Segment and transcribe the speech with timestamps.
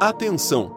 [0.00, 0.76] Atenção!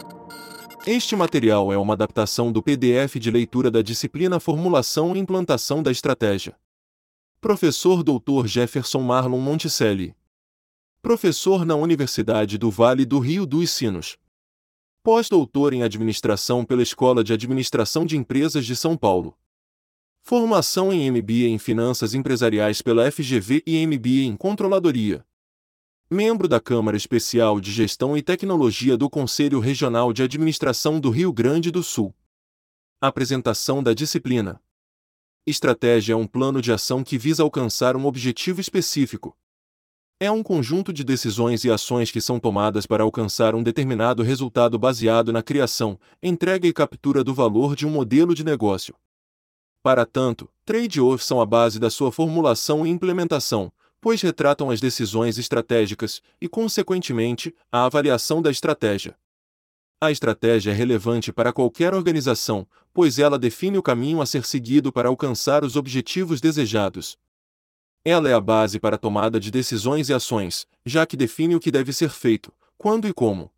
[0.84, 5.92] Este material é uma adaptação do PDF de leitura da disciplina Formulação e Implantação da
[5.92, 6.58] Estratégia.
[7.40, 8.48] Professor Dr.
[8.48, 10.16] Jefferson Marlon Monticelli.
[11.04, 14.18] Professor na Universidade do Vale do Rio dos Sinos.
[15.04, 19.38] Pós-doutor em Administração pela Escola de Administração de Empresas de São Paulo.
[20.24, 25.24] Formação em MBA em Finanças Empresariais pela FGV e MBA em Controladoria.
[26.14, 31.32] Membro da Câmara Especial de Gestão e Tecnologia do Conselho Regional de Administração do Rio
[31.32, 32.14] Grande do Sul.
[33.00, 34.62] Apresentação da disciplina.
[35.48, 39.38] Estratégia é um plano de ação que visa alcançar um objetivo específico.
[40.20, 44.78] É um conjunto de decisões e ações que são tomadas para alcançar um determinado resultado
[44.78, 48.94] baseado na criação, entrega e captura do valor de um modelo de negócio.
[49.82, 55.38] Para tanto, trade-offs são a base da sua formulação e implementação, pois retratam as decisões
[55.38, 59.16] estratégicas e, consequentemente, a avaliação da estratégia.
[60.02, 64.92] A estratégia é relevante para qualquer organização, pois ela define o caminho a ser seguido
[64.92, 67.20] para alcançar os objetivos desejados.
[68.04, 71.60] Ela é a base para a tomada de decisões e ações, já que define o
[71.60, 73.52] que deve ser feito, quando e como.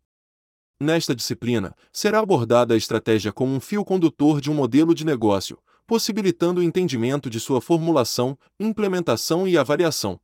[0.78, 5.58] Nesta disciplina, será abordada a estratégia como um fio condutor de um modelo de negócio,
[5.86, 10.20] possibilitando o entendimento de sua formulação, implementação e avaliação.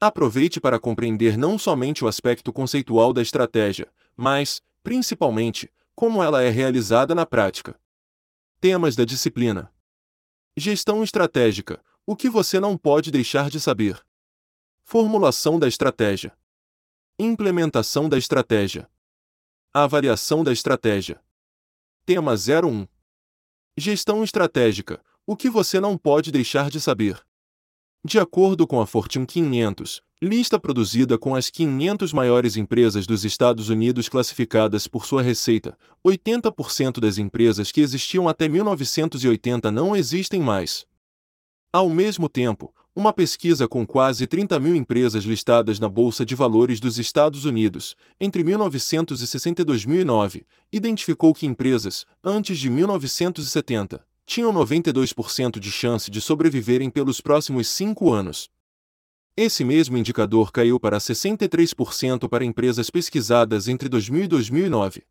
[0.00, 6.50] Aproveite para compreender não somente o aspecto conceitual da estratégia, mas, principalmente, como ela é
[6.50, 7.78] realizada na prática.
[8.60, 9.72] Temas da disciplina:
[10.56, 14.02] Gestão estratégica o que você não pode deixar de saber.
[14.82, 16.34] Formulação da estratégia.
[17.18, 18.88] Implementação da estratégia.
[19.74, 21.20] Avaliação da estratégia.
[22.06, 22.88] Tema 01
[23.76, 25.04] Gestão estratégica.
[25.26, 27.22] O que você não pode deixar de saber.
[28.04, 33.70] De acordo com a Fortune 500, lista produzida com as 500 maiores empresas dos Estados
[33.70, 35.76] Unidos classificadas por sua receita,
[36.06, 40.86] 80% das empresas que existiam até 1980 não existem mais.
[41.72, 46.78] Ao mesmo tempo, uma pesquisa com quase 30 mil empresas listadas na Bolsa de Valores
[46.78, 55.58] dos Estados Unidos, entre 1960 e 2009, identificou que empresas, antes de 1970, tinham 92%
[55.58, 58.50] de chance de sobreviverem pelos próximos cinco anos.
[59.34, 65.02] Esse mesmo indicador caiu para 63% para empresas pesquisadas entre 2000 e 2009.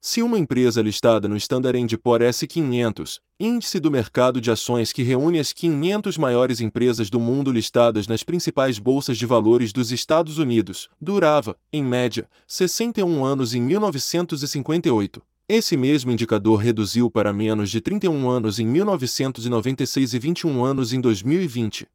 [0.00, 5.38] Se uma empresa listada no Standard Poor's S500, índice do mercado de ações que reúne
[5.38, 10.88] as 500 maiores empresas do mundo listadas nas principais bolsas de valores dos Estados Unidos,
[11.00, 15.22] durava, em média, 61 anos em 1958.
[15.46, 21.00] Esse mesmo indicador reduziu para menos de 31 anos em 1996 e 21 anos em
[21.02, 21.86] 2020.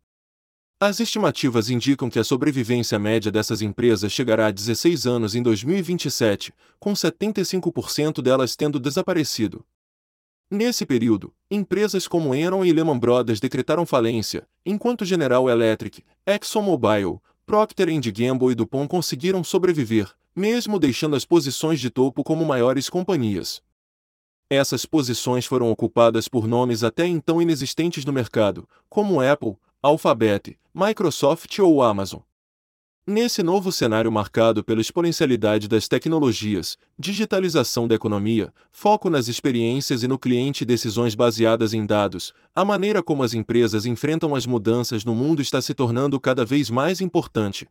[0.80, 6.54] As estimativas indicam que a sobrevivência média dessas empresas chegará a 16 anos em 2027,
[6.80, 9.66] com 75% delas tendo desaparecido.
[10.52, 17.90] Nesse período, empresas como Enron e Lehman Brothers decretaram falência, enquanto General Electric, ExxonMobil, Procter
[18.14, 20.08] Gamble e DuPont conseguiram sobreviver,
[20.40, 23.62] mesmo deixando as posições de topo como maiores companhias.
[24.50, 31.60] Essas posições foram ocupadas por nomes até então inexistentes no mercado, como Apple, Alphabet, Microsoft
[31.60, 32.22] ou Amazon.
[33.06, 40.08] Nesse novo cenário marcado pela exponencialidade das tecnologias, digitalização da economia, foco nas experiências e
[40.08, 45.04] no cliente e decisões baseadas em dados, a maneira como as empresas enfrentam as mudanças
[45.04, 47.68] no mundo está se tornando cada vez mais importante.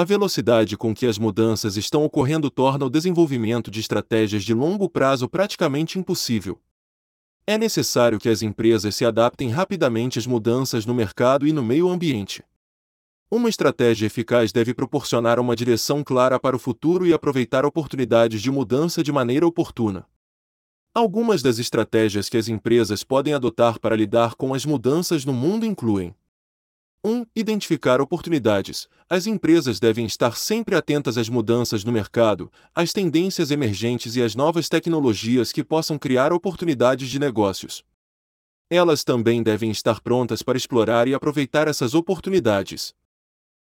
[0.00, 4.88] A velocidade com que as mudanças estão ocorrendo torna o desenvolvimento de estratégias de longo
[4.88, 6.58] prazo praticamente impossível.
[7.46, 11.86] É necessário que as empresas se adaptem rapidamente às mudanças no mercado e no meio
[11.86, 12.42] ambiente.
[13.30, 18.50] Uma estratégia eficaz deve proporcionar uma direção clara para o futuro e aproveitar oportunidades de
[18.50, 20.06] mudança de maneira oportuna.
[20.94, 25.66] Algumas das estratégias que as empresas podem adotar para lidar com as mudanças no mundo
[25.66, 26.14] incluem
[27.02, 27.24] 1.
[27.34, 28.86] Identificar oportunidades.
[29.08, 34.34] As empresas devem estar sempre atentas às mudanças no mercado, às tendências emergentes e às
[34.34, 37.82] novas tecnologias que possam criar oportunidades de negócios.
[38.68, 42.94] Elas também devem estar prontas para explorar e aproveitar essas oportunidades.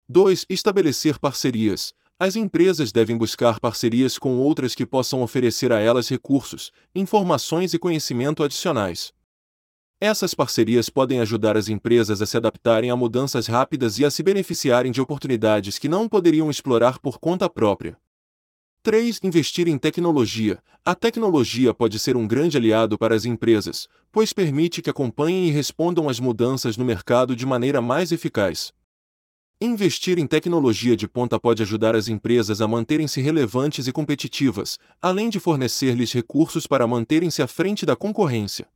[0.08, 0.46] 2.
[0.48, 1.92] Estabelecer parcerias.
[2.19, 7.78] As empresas devem buscar parcerias com outras que possam oferecer a elas recursos, informações e
[7.78, 9.12] conhecimento adicionais.
[10.00, 14.22] Essas parcerias podem ajudar as empresas a se adaptarem a mudanças rápidas e a se
[14.22, 17.98] beneficiarem de oportunidades que não poderiam explorar por conta própria.
[18.84, 19.18] 3.
[19.24, 20.62] Investir em tecnologia.
[20.84, 25.50] A tecnologia pode ser um grande aliado para as empresas, pois permite que acompanhem e
[25.50, 28.72] respondam às mudanças no mercado de maneira mais eficaz.
[29.60, 35.28] Investir em tecnologia de ponta pode ajudar as empresas a manterem-se relevantes e competitivas, além
[35.28, 38.68] de fornecer-lhes recursos para manterem-se à frente da concorrência.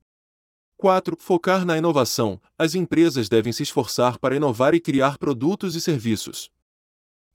[0.82, 1.16] 4.
[1.16, 2.40] Focar na inovação.
[2.58, 6.50] As empresas devem se esforçar para inovar e criar produtos e serviços.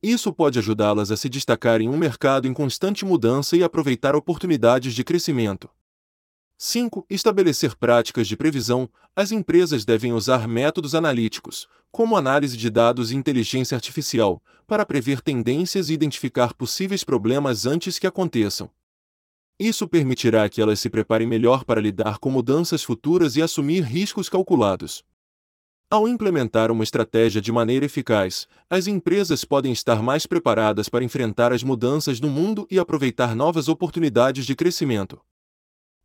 [0.04, 4.94] Isso pode ajudá-las a se destacar em um mercado em constante mudança e aproveitar oportunidades
[4.94, 5.70] de crescimento.
[6.58, 7.06] 5.
[7.10, 8.90] Estabelecer práticas de previsão.
[9.16, 15.22] As empresas devem usar métodos analíticos, como análise de dados e inteligência artificial, para prever
[15.22, 18.70] tendências e identificar possíveis problemas antes que aconteçam.
[19.60, 24.30] Isso permitirá que elas se preparem melhor para lidar com mudanças futuras e assumir riscos
[24.30, 25.04] calculados.
[25.90, 31.54] Ao implementar uma estratégia de maneira eficaz, as empresas podem estar mais preparadas para enfrentar
[31.54, 35.20] as mudanças no mundo e aproveitar novas oportunidades de crescimento.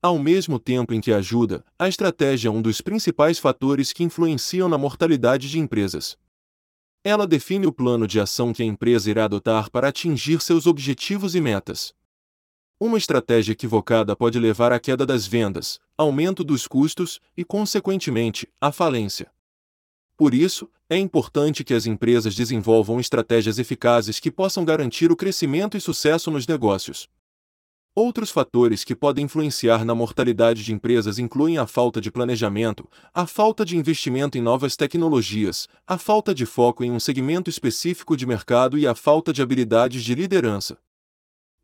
[0.01, 4.69] Ao mesmo tempo em que ajuda, a estratégia é um dos principais fatores que influenciam
[4.69, 6.17] na mortalidade de empresas.
[7.05, 11.35] Ela define o plano de ação que a empresa irá adotar para atingir seus objetivos
[11.35, 11.93] e metas.
[12.85, 18.73] Uma estratégia equivocada pode levar à queda das vendas, aumento dos custos e, consequentemente, à
[18.73, 19.31] falência.
[20.17, 25.77] Por isso, é importante que as empresas desenvolvam estratégias eficazes que possam garantir o crescimento
[25.77, 27.09] e sucesso nos negócios.
[27.95, 33.29] Outros fatores que podem influenciar na mortalidade de empresas incluem a falta de planejamento, a
[33.29, 38.27] falta de investimento em novas tecnologias, a falta de foco em um segmento específico de
[38.27, 40.77] mercado e a falta de habilidades de liderança.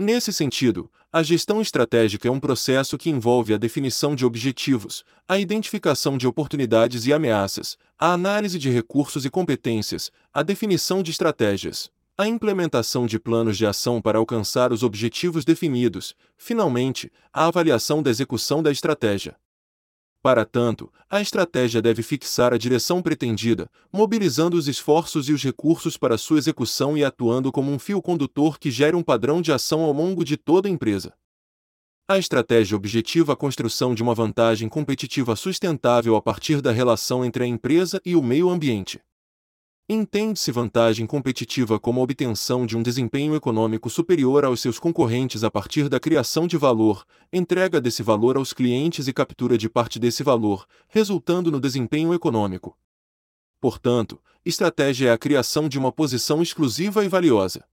[0.00, 5.40] Nesse sentido, a gestão estratégica é um processo que envolve a definição de objetivos, a
[5.40, 11.90] identificação de oportunidades e ameaças, a análise de recursos e competências, a definição de estratégias,
[12.16, 18.08] a implementação de planos de ação para alcançar os objetivos definidos, finalmente, a avaliação da
[18.08, 19.34] execução da estratégia.
[20.20, 25.96] Para tanto, a estratégia deve fixar a direção pretendida, mobilizando os esforços e os recursos
[25.96, 29.82] para sua execução e atuando como um fio condutor que gere um padrão de ação
[29.82, 31.14] ao longo de toda a empresa.
[32.08, 37.44] A estratégia objetiva a construção de uma vantagem competitiva sustentável a partir da relação entre
[37.44, 39.00] a empresa e o meio ambiente.
[39.90, 45.50] Entende-se vantagem competitiva como a obtenção de um desempenho econômico superior aos seus concorrentes a
[45.50, 50.22] partir da criação de valor, entrega desse valor aos clientes e captura de parte desse
[50.22, 52.76] valor, resultando no desempenho econômico.
[53.58, 57.64] Portanto, estratégia é a criação de uma posição exclusiva e valiosa.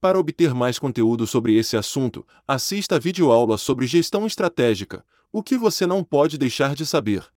[0.00, 5.56] Para obter mais conteúdo sobre esse assunto, assista a videoaula sobre gestão estratégica, o que
[5.56, 7.30] você não pode deixar de saber.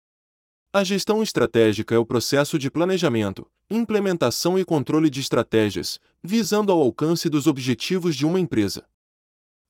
[0.72, 6.80] A gestão estratégica é o processo de planejamento, implementação e controle de estratégias, visando ao
[6.80, 8.86] alcance dos objetivos de uma empresa.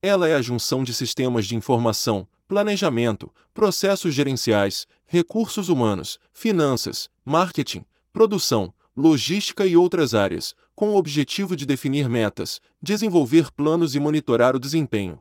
[0.03, 7.83] Ela é a junção de sistemas de informação, planejamento, processos gerenciais, recursos humanos, finanças, marketing,
[8.13, 14.55] produção, logística e outras áreas, com o objetivo de definir metas, desenvolver planos e monitorar
[14.55, 15.19] o desempenho.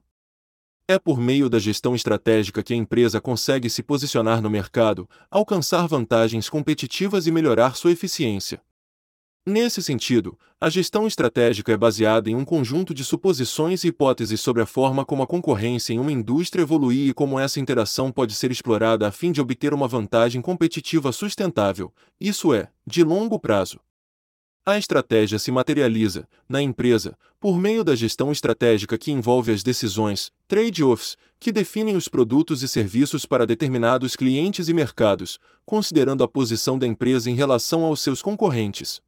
[0.91, 5.85] É por meio da gestão estratégica que a empresa consegue se posicionar no mercado, alcançar
[5.85, 8.59] vantagens competitivas e melhorar sua eficiência.
[9.45, 14.63] Nesse sentido, a gestão estratégica é baseada em um conjunto de suposições e hipóteses sobre
[14.63, 18.49] a forma como a concorrência em uma indústria evolui e como essa interação pode ser
[18.49, 23.79] explorada a fim de obter uma vantagem competitiva sustentável, isso é, de longo prazo.
[24.69, 30.31] A estratégia se materializa, na empresa, por meio da gestão estratégica que envolve as decisões,
[30.47, 36.77] trade-offs, que definem os produtos e serviços para determinados clientes e mercados, considerando a posição
[36.77, 39.01] da empresa em relação aos seus concorrentes.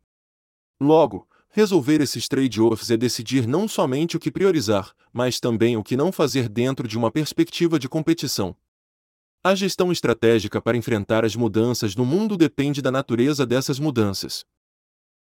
[0.81, 5.95] Logo, resolver esses trade-offs é decidir não somente o que priorizar, mas também o que
[5.95, 8.55] não fazer dentro de uma perspectiva de competição.
[9.43, 14.43] A gestão estratégica para enfrentar as mudanças no mundo depende da natureza dessas mudanças.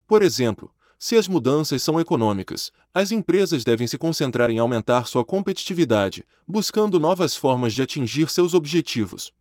[0.08, 5.26] Por exemplo, se as mudanças são econômicas, as empresas devem se concentrar em aumentar sua
[5.26, 9.34] competitividade, buscando novas formas de atingir seus objetivos.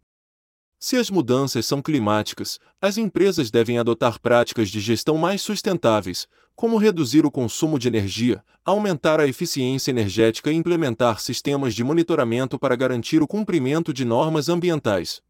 [0.79, 6.77] Se as mudanças são climáticas, as empresas devem adotar práticas de gestão mais sustentáveis, como
[6.77, 12.77] reduzir o consumo de energia, aumentar a eficiência energética e implementar sistemas de monitoramento para
[12.77, 15.23] garantir o cumprimento de normas ambientais.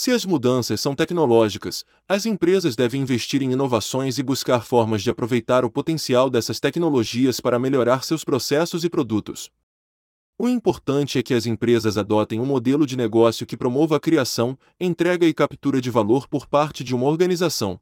[0.00, 5.10] Se as mudanças são tecnológicas, as empresas devem investir em inovações e buscar formas de
[5.10, 9.50] aproveitar o potencial dessas tecnologias para melhorar seus processos e produtos.
[10.38, 14.56] O importante é que as empresas adotem um modelo de negócio que promova a criação,
[14.78, 17.80] entrega e captura de valor por parte de uma organização.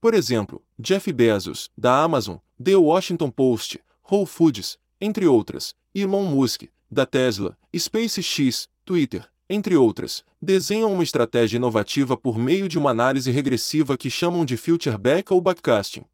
[0.00, 3.78] Por exemplo, Jeff Bezos, da Amazon, The Washington Post,
[4.10, 11.56] Whole Foods, entre outras, Elon Musk, da Tesla, SpaceX, Twitter, entre outras, desenham uma estratégia
[11.56, 16.04] inovativa por meio de uma análise regressiva que chamam de filterback ou backcasting.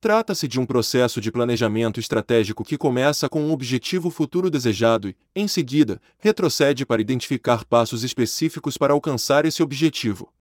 [0.00, 5.16] Trata-se de um processo de planejamento estratégico que começa com um objetivo futuro desejado e,
[5.34, 10.32] em seguida, retrocede para identificar passos específicos para alcançar esse objetivo.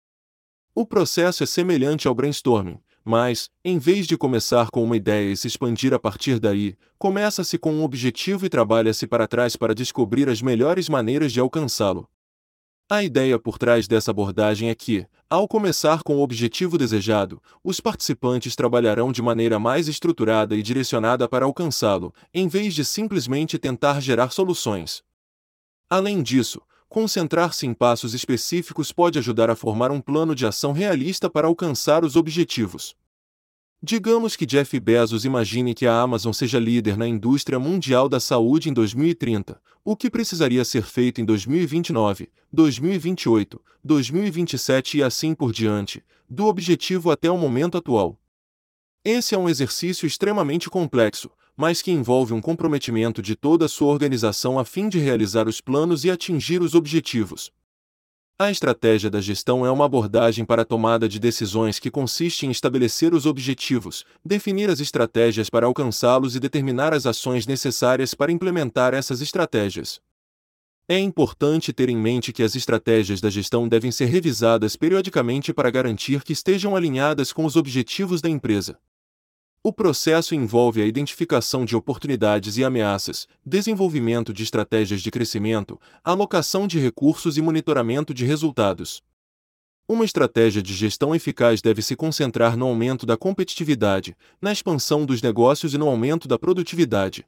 [0.73, 5.37] O processo é semelhante ao brainstorming, mas, em vez de começar com uma ideia e
[5.37, 10.27] se expandir a partir daí, começa-se com um objetivo e trabalha-se para trás para descobrir
[10.27, 12.09] as melhores maneiras de alcançá-lo.
[12.89, 17.79] A ideia por trás dessa abordagem é que, ao começar com o objetivo desejado, os
[17.79, 23.99] participantes trabalharão de maneira mais estruturada e direcionada para alcançá-lo, em vez de simplesmente tentar
[23.99, 25.03] gerar soluções.
[25.89, 26.61] Além disso,
[26.95, 32.05] concentrar-se em passos específicos pode ajudar a formar um plano de ação realista para alcançar
[32.05, 32.95] os objetivos.
[33.83, 38.69] Digamos que Jeff Bezos imagine que a Amazon seja líder na indústria mundial da saúde
[38.69, 46.01] em 2030, o que precisaria ser feito em 2029, 2028, 2027 e assim por diante,
[46.29, 48.17] do objetivo até o momento atual.
[49.03, 53.87] Esse é um exercício extremamente complexo, mas que envolve um comprometimento de toda a sua
[53.87, 57.51] organização a fim de realizar os planos e atingir os objetivos.
[58.37, 62.51] A estratégia da gestão é uma abordagem para a tomada de decisões que consiste em
[62.51, 68.93] estabelecer os objetivos, definir as estratégias para alcançá-los e determinar as ações necessárias para implementar
[68.93, 70.01] essas estratégias.
[70.87, 75.71] É importante ter em mente que as estratégias da gestão devem ser revisadas periodicamente para
[75.71, 78.77] garantir que estejam alinhadas com os objetivos da empresa.
[79.67, 86.67] O processo envolve a identificação de oportunidades e ameaças, desenvolvimento de estratégias de crescimento, alocação
[86.67, 89.01] de recursos e monitoramento de resultados.
[89.89, 95.19] Uma estratégia de gestão eficaz deve se concentrar no aumento da competitividade, na expansão dos
[95.19, 97.25] negócios e no aumento da produtividade.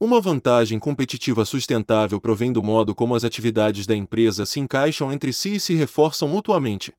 [0.00, 5.30] Uma vantagem competitiva sustentável provém do modo como as atividades da empresa se encaixam entre
[5.30, 6.94] si e se reforçam mutuamente.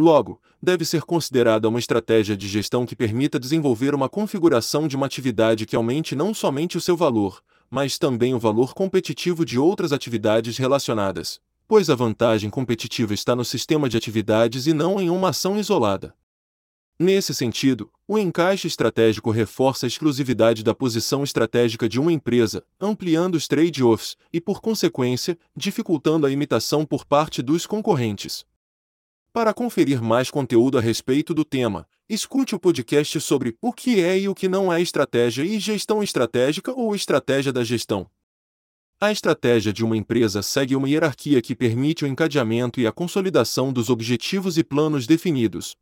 [0.00, 5.04] Logo, deve ser considerada uma estratégia de gestão que permita desenvolver uma configuração de uma
[5.04, 9.92] atividade que aumente não somente o seu valor, mas também o valor competitivo de outras
[9.92, 11.38] atividades relacionadas,
[11.68, 16.14] pois a vantagem competitiva está no sistema de atividades e não em uma ação isolada.
[16.98, 23.34] Nesse sentido, o encaixe estratégico reforça a exclusividade da posição estratégica de uma empresa, ampliando
[23.34, 28.46] os trade-offs e, por consequência, dificultando a imitação por parte dos concorrentes.
[29.32, 34.18] Para conferir mais conteúdo a respeito do tema, escute o podcast sobre o que é
[34.18, 38.10] e o que não é estratégia e gestão estratégica ou estratégia da gestão.
[39.00, 43.72] A estratégia de uma empresa segue uma hierarquia que permite o encadeamento e a consolidação
[43.72, 45.76] dos objetivos e planos definidos.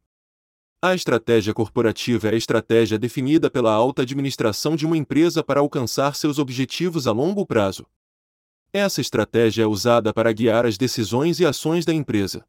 [0.83, 6.15] A estratégia corporativa é a estratégia definida pela alta administração de uma empresa para alcançar
[6.17, 7.87] seus objetivos a longo prazo.
[8.75, 12.45] Essa estratégia é usada para guiar as decisões e ações da empresa.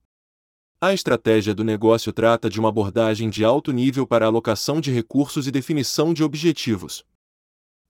[0.81, 5.45] A estratégia do negócio trata de uma abordagem de alto nível para alocação de recursos
[5.45, 7.03] e definição de objetivos.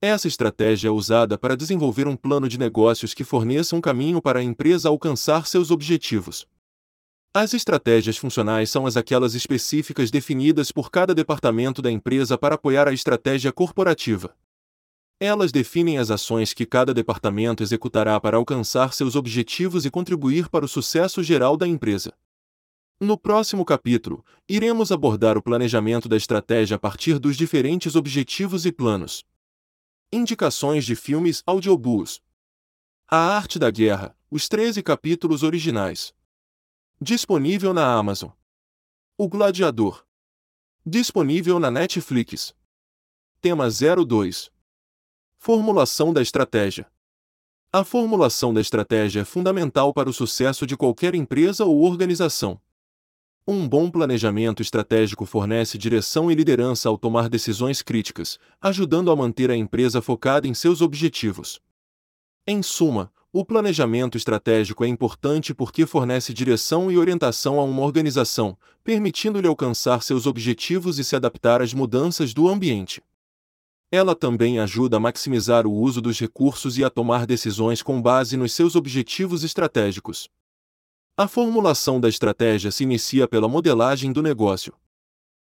[0.01, 4.39] Essa estratégia é usada para desenvolver um plano de negócios que forneça um caminho para
[4.39, 6.48] a empresa alcançar seus objetivos.
[7.31, 12.88] As estratégias funcionais são as aquelas específicas definidas por cada departamento da empresa para apoiar
[12.88, 14.36] a estratégia corporativa.
[15.19, 20.65] Elas definem as ações que cada departamento executará para alcançar seus objetivos e contribuir para
[20.65, 22.15] o sucesso geral da empresa.
[23.01, 28.74] No próximo capítulo, iremos abordar o planejamento da estratégia a partir dos diferentes objetivos e
[28.74, 29.24] planos.
[30.12, 32.20] Indicações de filmes audiobooks.
[33.08, 36.13] A Arte da Guerra, os 13 capítulos originais.
[37.00, 38.32] Disponível na Amazon.
[39.18, 40.06] O Gladiador.
[40.86, 42.53] Disponível na Netflix.
[43.39, 44.51] Tema 02.
[45.38, 46.91] Formulação da estratégia.
[47.72, 52.60] A formulação da estratégia é fundamental para o sucesso de qualquer empresa ou organização.
[53.51, 59.50] Um bom planejamento estratégico fornece direção e liderança ao tomar decisões críticas, ajudando a manter
[59.50, 61.60] a empresa focada em seus objetivos.
[62.46, 68.56] Em suma, o planejamento estratégico é importante porque fornece direção e orientação a uma organização,
[68.84, 73.01] permitindo-lhe alcançar seus objetivos e se adaptar às mudanças do ambiente.
[73.91, 78.38] Ela também ajuda a maximizar o uso dos recursos e a tomar decisões com base
[78.38, 80.29] nos seus objetivos estratégicos.
[81.22, 84.74] A formulação da estratégia se inicia pela modelagem do negócio.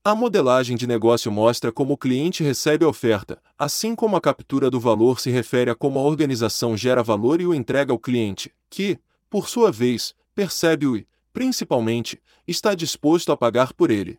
[0.02, 4.68] A modelagem de negócio mostra como o cliente recebe a oferta, assim como a captura
[4.68, 8.52] do valor se refere a como a organização gera valor e o entrega ao cliente,
[8.68, 8.98] que,
[9.30, 14.18] por sua vez, percebe-o e, principalmente, está disposto a pagar por ele.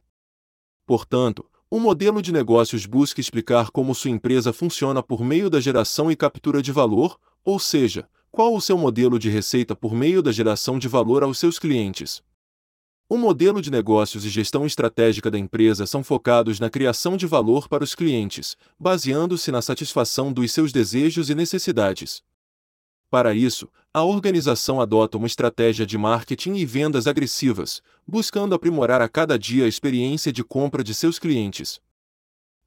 [0.85, 6.09] Portanto, o modelo de negócios busca explicar como sua empresa funciona por meio da geração
[6.09, 10.31] e captura de valor, ou seja, qual o seu modelo de receita por meio da
[10.31, 12.23] geração de valor aos seus clientes?
[13.07, 17.69] O modelo de negócios e gestão estratégica da empresa são focados na criação de valor
[17.69, 22.23] para os clientes, baseando-se na satisfação dos seus desejos e necessidades.
[23.07, 29.07] Para isso, a organização adota uma estratégia de marketing e vendas agressivas, buscando aprimorar a
[29.07, 31.79] cada dia a experiência de compra de seus clientes.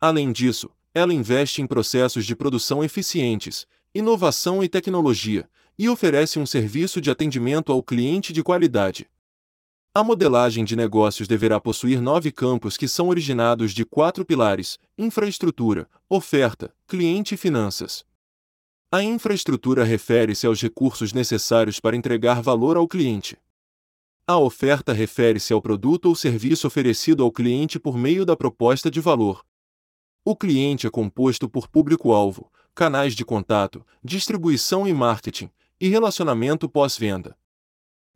[0.00, 5.48] Além disso, ela investe em processos de produção eficientes, inovação e tecnologia,
[5.78, 9.08] e oferece um serviço de atendimento ao cliente de qualidade.
[9.94, 15.88] A modelagem de negócios deverá possuir nove campos que são originados de quatro pilares: infraestrutura,
[16.08, 18.04] oferta, cliente e finanças.
[18.92, 23.38] A infraestrutura refere-se aos recursos necessários para entregar valor ao cliente.
[24.26, 29.00] A oferta refere-se ao produto ou serviço oferecido ao cliente por meio da proposta de
[29.00, 29.42] valor.
[30.24, 35.48] O cliente é composto por público-alvo, canais de contato, distribuição e marketing,
[35.80, 37.34] e relacionamento pós-venda.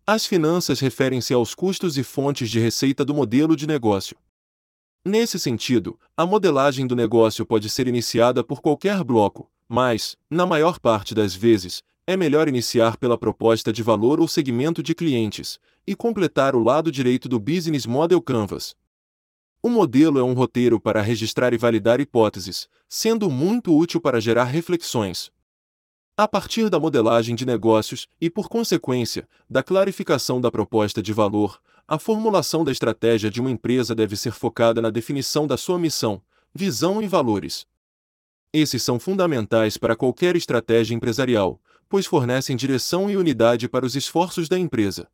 [0.07, 4.19] As finanças referem-se aos custos e fontes de receita do modelo de negócio.
[5.03, 10.79] Nesse sentido, a modelagem do negócio pode ser iniciada por qualquer bloco, mas, na maior
[10.79, 15.97] parte das vezes, é melhor iniciar pela proposta de valor ou segmento de clientes, e
[15.97, 18.77] completar o lado direito do Business Model Canvas.
[19.63, 24.45] O modelo é um roteiro para registrar e validar hipóteses, sendo muito útil para gerar
[24.45, 25.31] reflexões.
[26.17, 31.61] A partir da modelagem de negócios e, por consequência, da clarificação da proposta de valor,
[31.87, 36.23] a formulação da estratégia de uma empresa deve ser focada na definição da sua missão,
[36.55, 37.67] visão e valores.
[38.53, 44.49] Esses são fundamentais para qualquer estratégia empresarial, pois fornecem direção e unidade para os esforços
[44.49, 45.07] da empresa.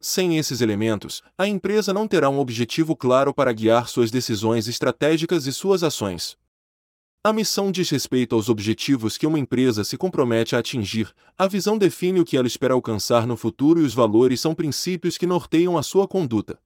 [0.00, 5.46] Sem esses elementos, a empresa não terá um objetivo claro para guiar suas decisões estratégicas
[5.46, 6.38] e suas ações.
[7.24, 11.76] A missão diz respeito aos objetivos que uma empresa se compromete a atingir, a visão
[11.76, 15.76] define o que ela espera alcançar no futuro e os valores são princípios que norteiam
[15.76, 16.60] a sua conduta.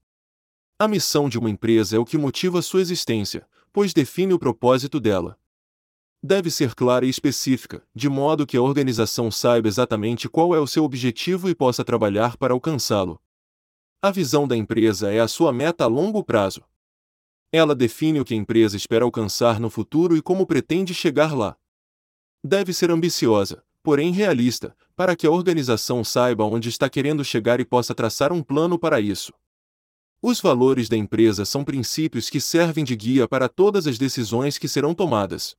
[0.78, 5.00] A missão de uma empresa é o que motiva sua existência, pois define o propósito
[5.00, 5.38] dela
[6.22, 10.66] deve ser clara e específica, de modo que a organização saiba exatamente qual é o
[10.66, 13.20] seu objetivo e possa trabalhar para alcançá-lo.
[14.00, 16.62] A visão da empresa é a sua meta a longo prazo.
[17.50, 21.56] Ela define o que a empresa espera alcançar no futuro e como pretende chegar lá.
[22.42, 27.64] Deve ser ambiciosa, porém realista, para que a organização saiba onde está querendo chegar e
[27.64, 29.32] possa traçar um plano para isso.
[30.22, 34.68] Os valores da empresa são princípios que servem de guia para todas as decisões que
[34.68, 35.56] serão tomadas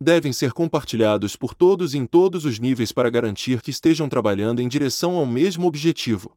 [0.00, 4.68] devem ser compartilhados por todos em todos os níveis para garantir que estejam trabalhando em
[4.68, 6.36] direção ao mesmo objetivo.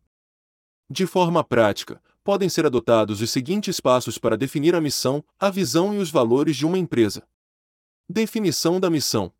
[0.89, 5.93] De forma prática, podem ser adotados os seguintes passos para definir a missão, a visão
[5.93, 7.25] e os valores de uma empresa.
[8.07, 9.31] Definição da missão.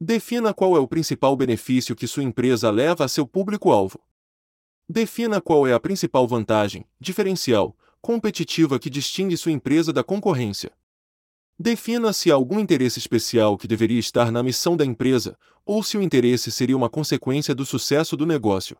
[0.00, 4.00] Defina qual é o principal benefício que sua empresa leva a seu público-alvo.
[4.88, 10.72] Defina qual é a principal vantagem, diferencial, competitiva que distingue sua empresa da concorrência.
[11.64, 15.96] Defina se há algum interesse especial que deveria estar na missão da empresa, ou se
[15.96, 18.76] o interesse seria uma consequência do sucesso do negócio.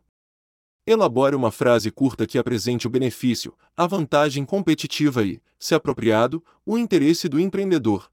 [0.85, 6.77] Elabore uma frase curta que apresente o benefício, a vantagem competitiva e, se apropriado, o
[6.77, 8.11] interesse do empreendedor.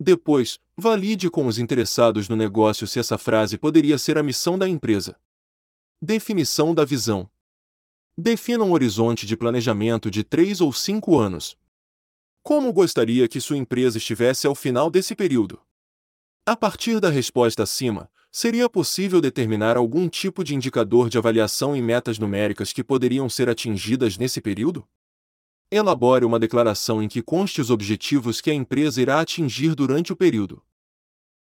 [0.00, 4.66] Depois, valide com os interessados no negócio se essa frase poderia ser a missão da
[4.66, 5.20] empresa.
[6.00, 7.28] Definição da visão.
[8.16, 11.60] Defina um horizonte de planejamento de 3 ou 5 anos.
[12.42, 15.60] Como gostaria que sua empresa estivesse ao final desse período?
[16.44, 21.80] A partir da resposta acima, seria possível determinar algum tipo de indicador de avaliação e
[21.80, 24.84] metas numéricas que poderiam ser atingidas nesse período?
[25.70, 30.16] Elabore uma declaração em que conste os objetivos que a empresa irá atingir durante o
[30.16, 30.60] período.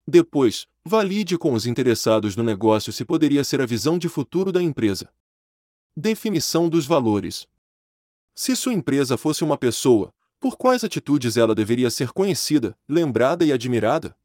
[0.08, 4.62] Depois, valide com os interessados no negócio se poderia ser a visão de futuro da
[4.62, 5.12] empresa.
[5.98, 7.48] Definição dos valores.
[8.36, 13.54] Se sua empresa fosse uma pessoa, por quais atitudes ela deveria ser conhecida, lembrada e
[13.54, 14.18] admirada?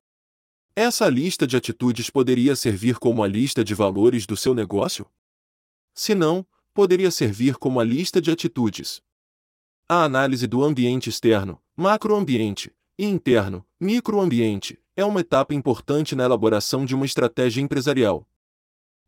[0.75, 5.07] Essa lista de atitudes poderia servir como a lista de valores do seu negócio?
[5.95, 9.03] Se não, poderia servir como a lista de atitudes.
[9.87, 16.87] A análise do ambiente externo, macroambiente, e interno, microambiente, é uma etapa importante na elaboração
[16.87, 18.27] de uma estratégia empresarial.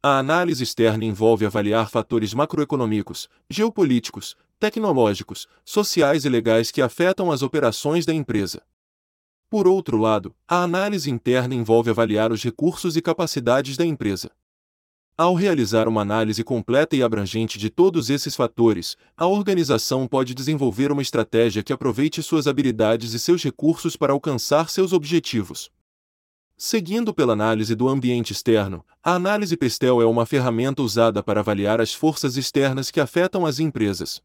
[0.02, 7.42] A análise externa envolve avaliar fatores macroeconômicos, geopolíticos, tecnológicos, sociais e legais que afetam as
[7.42, 8.62] operações da empresa.
[9.50, 14.30] Por outro lado, a análise interna envolve avaliar os recursos e capacidades da empresa.
[15.16, 20.92] Ao realizar uma análise completa e abrangente de todos esses fatores, a organização pode desenvolver
[20.92, 25.72] uma estratégia que aproveite suas habilidades e seus recursos para alcançar seus objetivos.
[26.56, 31.80] Seguindo pela análise do ambiente externo, a análise PESTEL é uma ferramenta usada para avaliar
[31.80, 34.20] as forças externas que afetam as empresas.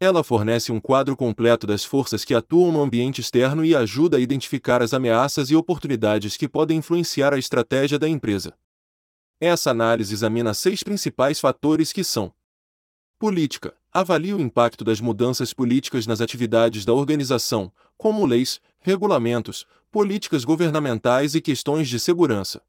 [0.00, 4.20] Ela fornece um quadro completo das forças que atuam no ambiente externo e ajuda a
[4.20, 8.56] identificar as ameaças e oportunidades que podem influenciar a estratégia da empresa.
[9.40, 12.32] Essa análise examina seis principais fatores que são:
[13.18, 20.44] política, avalia o impacto das mudanças políticas nas atividades da organização, como leis, regulamentos, políticas
[20.44, 22.62] governamentais e questões de segurança.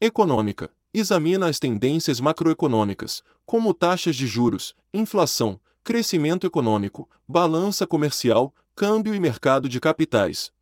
[0.00, 9.14] Econômica, examina as tendências macroeconômicas, como taxas de juros, inflação, crescimento econômico, balança comercial, câmbio
[9.14, 10.52] e mercado de capitais.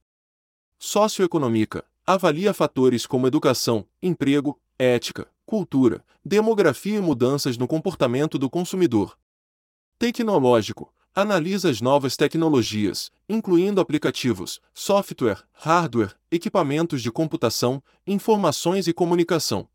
[0.79, 9.19] Socioeconômica, avalia fatores como educação, emprego, ética, cultura, demografia e mudanças no comportamento do consumidor.
[9.99, 19.69] Tecnológico, analisa as novas tecnologias, incluindo aplicativos, software, hardware, equipamentos de computação, informações e comunicação.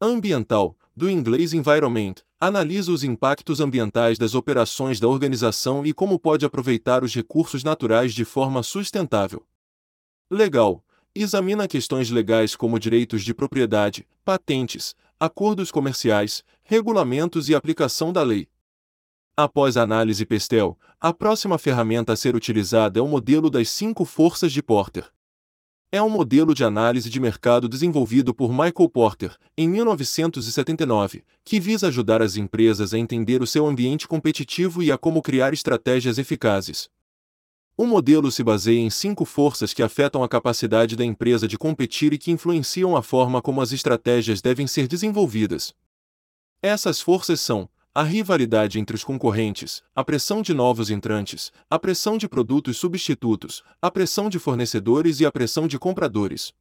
[0.00, 6.44] Ambiental, do inglês environment, analisa os impactos ambientais das operações da organização e como pode
[6.44, 9.44] aproveitar os recursos naturais de forma sustentável.
[10.30, 18.22] Legal, examina questões legais como direitos de propriedade, patentes, acordos comerciais, regulamentos e aplicação da
[18.22, 18.48] lei.
[19.36, 24.04] Após a análise PESTEL, a próxima ferramenta a ser utilizada é o modelo das cinco
[24.04, 25.10] forças de Porter.
[25.94, 31.86] É um modelo de análise de mercado desenvolvido por Michael Porter, em 1979, que visa
[31.86, 36.88] ajudar as empresas a entender o seu ambiente competitivo e a como criar estratégias eficazes.
[37.76, 42.12] O modelo se baseia em cinco forças que afetam a capacidade da empresa de competir
[42.12, 45.72] e que influenciam a forma como as estratégias devem ser desenvolvidas.
[46.60, 52.18] Essas forças são a rivalidade entre os concorrentes, a pressão de novos entrantes, a pressão
[52.18, 56.52] de produtos substitutos, a pressão de fornecedores e a pressão de compradores.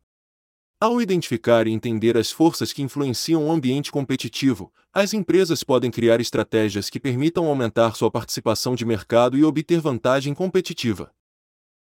[0.79, 6.21] Ao identificar e entender as forças que influenciam o ambiente competitivo, as empresas podem criar
[6.21, 11.11] estratégias que permitam aumentar sua participação de mercado e obter vantagem competitiva.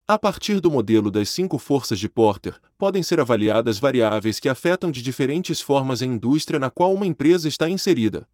[0.09, 4.90] A partir do modelo das cinco forças de Porter, podem ser avaliadas variáveis que afetam
[4.90, 8.26] de diferentes formas a indústria na qual uma empresa está inserida.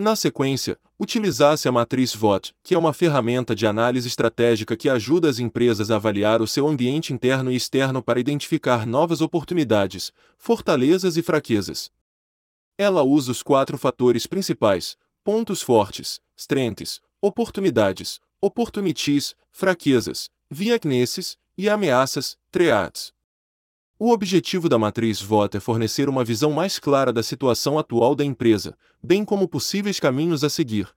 [0.00, 5.28] Na sequência, utilizasse a matriz VOT, que é uma ferramenta de análise estratégica que ajuda
[5.28, 11.18] as empresas a avaliar o seu ambiente interno e externo para identificar novas oportunidades, fortalezas
[11.18, 11.90] e fraquezas.
[12.78, 22.38] Ela usa os quatro fatores principais: pontos fortes, strengths, oportunidades, opportunities, fraquezas, weaknesses e ameaças,
[22.50, 23.12] threats.
[24.02, 28.24] O objetivo da matriz VOT é fornecer uma visão mais clara da situação atual da
[28.24, 30.88] empresa, bem como possíveis caminhos a seguir.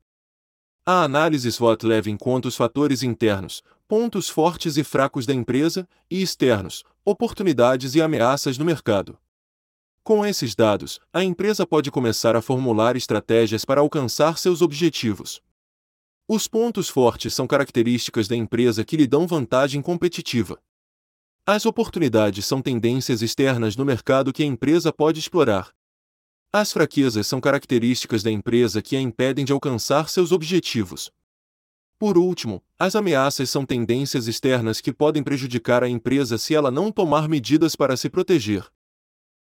[0.86, 5.86] A análise SWOT leva em conta os fatores internos, pontos fortes e fracos da empresa,
[6.10, 9.20] e externos, oportunidades e ameaças no mercado.
[10.02, 15.42] Com esses dados, a empresa pode começar a formular estratégias para alcançar seus objetivos.
[16.26, 20.58] Os pontos fortes são características da empresa que lhe dão vantagem competitiva.
[21.46, 25.74] As oportunidades são tendências externas no mercado que a empresa pode explorar.
[26.54, 31.12] As fraquezas são características da empresa que a impedem de alcançar seus objetivos.
[32.00, 36.90] Por último, as ameaças são tendências externas que podem prejudicar a empresa se ela não
[36.90, 38.66] tomar medidas para se proteger.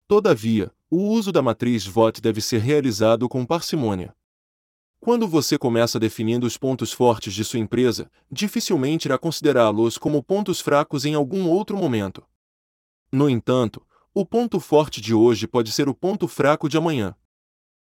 [0.08, 4.16] Todavia, o uso da matriz VOT deve ser realizado com parcimônia.
[5.02, 10.60] Quando você começa definindo os pontos fortes de sua empresa, dificilmente irá considerá-los como pontos
[10.60, 12.22] fracos em algum outro momento.
[13.10, 13.82] No entanto,
[14.14, 17.16] o ponto forte de hoje pode ser o ponto fraco de amanhã.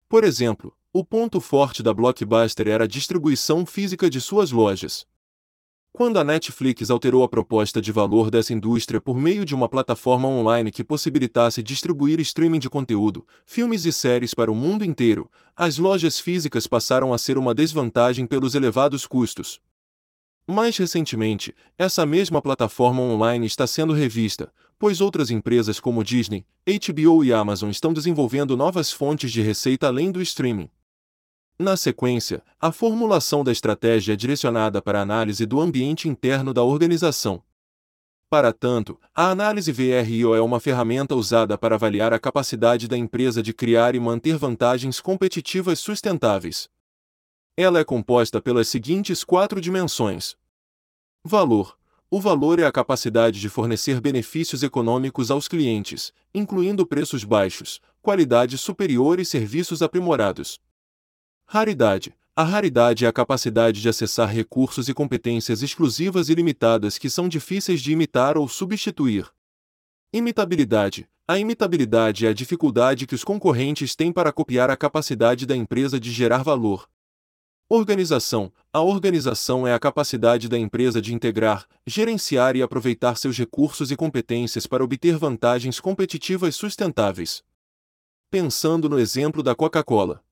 [0.09, 5.07] Por exemplo, o ponto forte da Blockbuster era a distribuição física de suas lojas.
[5.97, 10.29] Quando a Netflix alterou a proposta de valor dessa indústria por meio de uma plataforma
[10.29, 15.79] online que possibilitasse distribuir streaming de conteúdo, filmes e séries para o mundo inteiro, as
[15.79, 19.59] lojas físicas passaram a ser uma desvantagem pelos elevados custos.
[20.47, 27.25] Mais recentemente, essa mesma plataforma online está sendo revista, pois outras empresas como Disney, HBO
[27.25, 30.69] e Amazon estão desenvolvendo novas fontes de receita além do streaming.
[31.59, 36.63] Na sequência, a formulação da estratégia é direcionada para a análise do ambiente interno da
[36.63, 37.43] organização.
[38.29, 43.43] Para tanto, a análise VRIO é uma ferramenta usada para avaliar a capacidade da empresa
[43.43, 46.69] de criar e manter vantagens competitivas sustentáveis.
[47.57, 50.37] Ela é composta pelas seguintes quatro dimensões:
[51.25, 51.79] Valor.
[52.11, 58.59] O valor é a capacidade de fornecer benefícios econômicos aos clientes, incluindo preços baixos, qualidade
[58.59, 60.61] superior e serviços aprimorados.
[61.49, 62.13] Raridade.
[62.35, 67.29] A raridade é a capacidade de acessar recursos e competências exclusivas e limitadas que são
[67.29, 69.31] difíceis de imitar ou substituir.
[70.13, 71.09] Imitabilidade.
[71.27, 76.01] A imitabilidade é a dificuldade que os concorrentes têm para copiar a capacidade da empresa
[76.01, 76.89] de gerar valor.
[77.69, 78.53] Organização.
[78.73, 83.97] A organização é a capacidade da empresa de integrar, gerenciar e aproveitar seus recursos e
[83.97, 87.45] competências para obter vantagens competitivas sustentáveis.
[88.33, 90.26] Pensando no exemplo da Coca-Cola.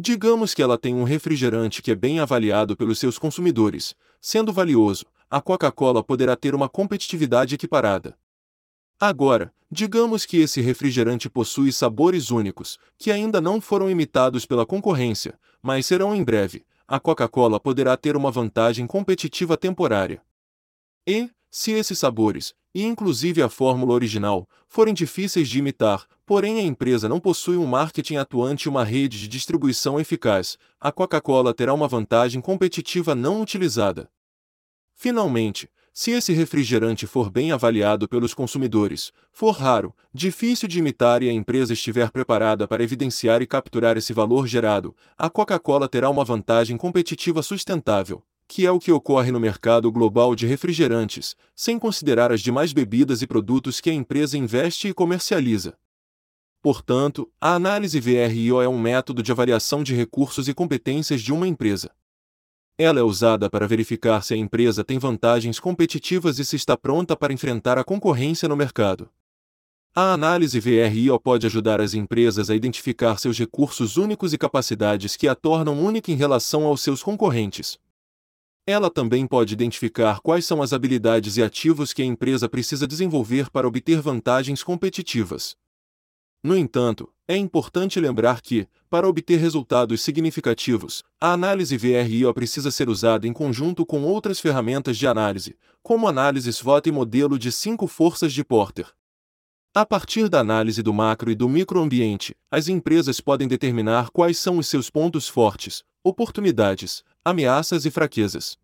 [0.00, 3.96] Digamos que ela tem um refrigerante que é bem avaliado pelos seus consumidores.
[4.20, 8.16] Sendo valioso, a Coca-Cola poderá ter uma competitividade equiparada.
[9.00, 15.36] Agora, digamos que esse refrigerante possui sabores únicos, que ainda não foram imitados pela concorrência,
[15.60, 16.64] mas serão em breve.
[16.86, 20.22] A Coca-Cola poderá ter uma vantagem competitiva temporária.
[21.04, 26.62] E, se esses sabores, e inclusive a fórmula original, forem difíceis de imitar, porém a
[26.62, 31.72] empresa não possui um marketing atuante e uma rede de distribuição eficaz, a Coca-Cola terá
[31.72, 34.10] uma vantagem competitiva não utilizada.
[34.94, 41.28] Finalmente, se esse refrigerante for bem avaliado pelos consumidores, for raro, difícil de imitar e
[41.28, 46.24] a empresa estiver preparada para evidenciar e capturar esse valor gerado, a Coca-Cola terá uma
[46.24, 52.32] vantagem competitiva sustentável, que é o que ocorre no mercado global de refrigerantes, sem considerar
[52.32, 55.76] as demais bebidas e produtos que a empresa investe e comercializa.
[56.62, 61.46] Portanto, a análise VRIO é um método de avaliação de recursos e competências de uma
[61.46, 61.90] empresa.
[62.76, 67.16] Ela é usada para verificar se a empresa tem vantagens competitivas e se está pronta
[67.16, 69.10] para enfrentar a concorrência no mercado.
[69.94, 75.28] A análise VRIO pode ajudar as empresas a identificar seus recursos únicos e capacidades que
[75.28, 77.78] a tornam única em relação aos seus concorrentes.
[78.68, 83.48] Ela também pode identificar quais são as habilidades e ativos que a empresa precisa desenvolver
[83.48, 85.56] para obter vantagens competitivas.
[86.44, 92.90] No entanto, é importante lembrar que, para obter resultados significativos, a análise VRIO precisa ser
[92.90, 97.86] usada em conjunto com outras ferramentas de análise, como análise SWOT e modelo de cinco
[97.86, 98.92] forças de Porter.
[99.74, 104.58] A partir da análise do macro e do microambiente, as empresas podem determinar quais são
[104.58, 108.58] os seus pontos fortes, oportunidades, ameaças e fraquezas.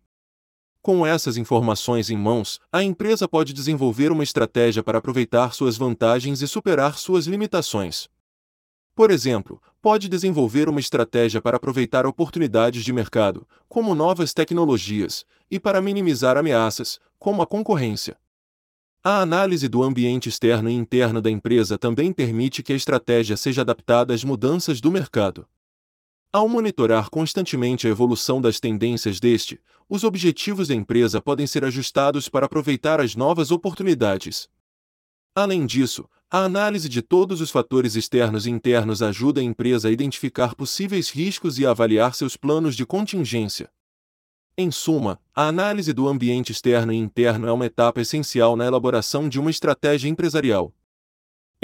[0.81, 6.41] Com essas informações em mãos, a empresa pode desenvolver uma estratégia para aproveitar suas vantagens
[6.41, 8.07] e superar suas limitações.
[8.93, 15.59] Por exemplo, pode desenvolver uma estratégia para aproveitar oportunidades de mercado, como novas tecnologias, e
[15.59, 18.17] para minimizar ameaças, como a concorrência.
[19.03, 23.61] A análise do ambiente externo e interno da empresa também permite que a estratégia seja
[23.61, 25.47] adaptada às mudanças do mercado.
[26.31, 32.27] Ao monitorar constantemente a evolução das tendências deste, os objetivos da empresa podem ser ajustados
[32.27, 34.49] para aproveitar as novas oportunidades.
[35.33, 39.91] Além disso, a análise de todos os fatores externos e internos ajuda a empresa a
[39.91, 43.69] identificar possíveis riscos e a avaliar seus planos de contingência.
[44.57, 49.27] Em suma, a análise do ambiente externo e interno é uma etapa essencial na elaboração
[49.27, 50.73] de uma estratégia empresarial.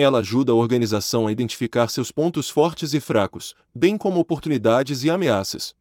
[0.02, 5.12] Ela ajuda a organização a identificar seus pontos fortes e fracos, bem como oportunidades e
[5.12, 5.76] ameaças.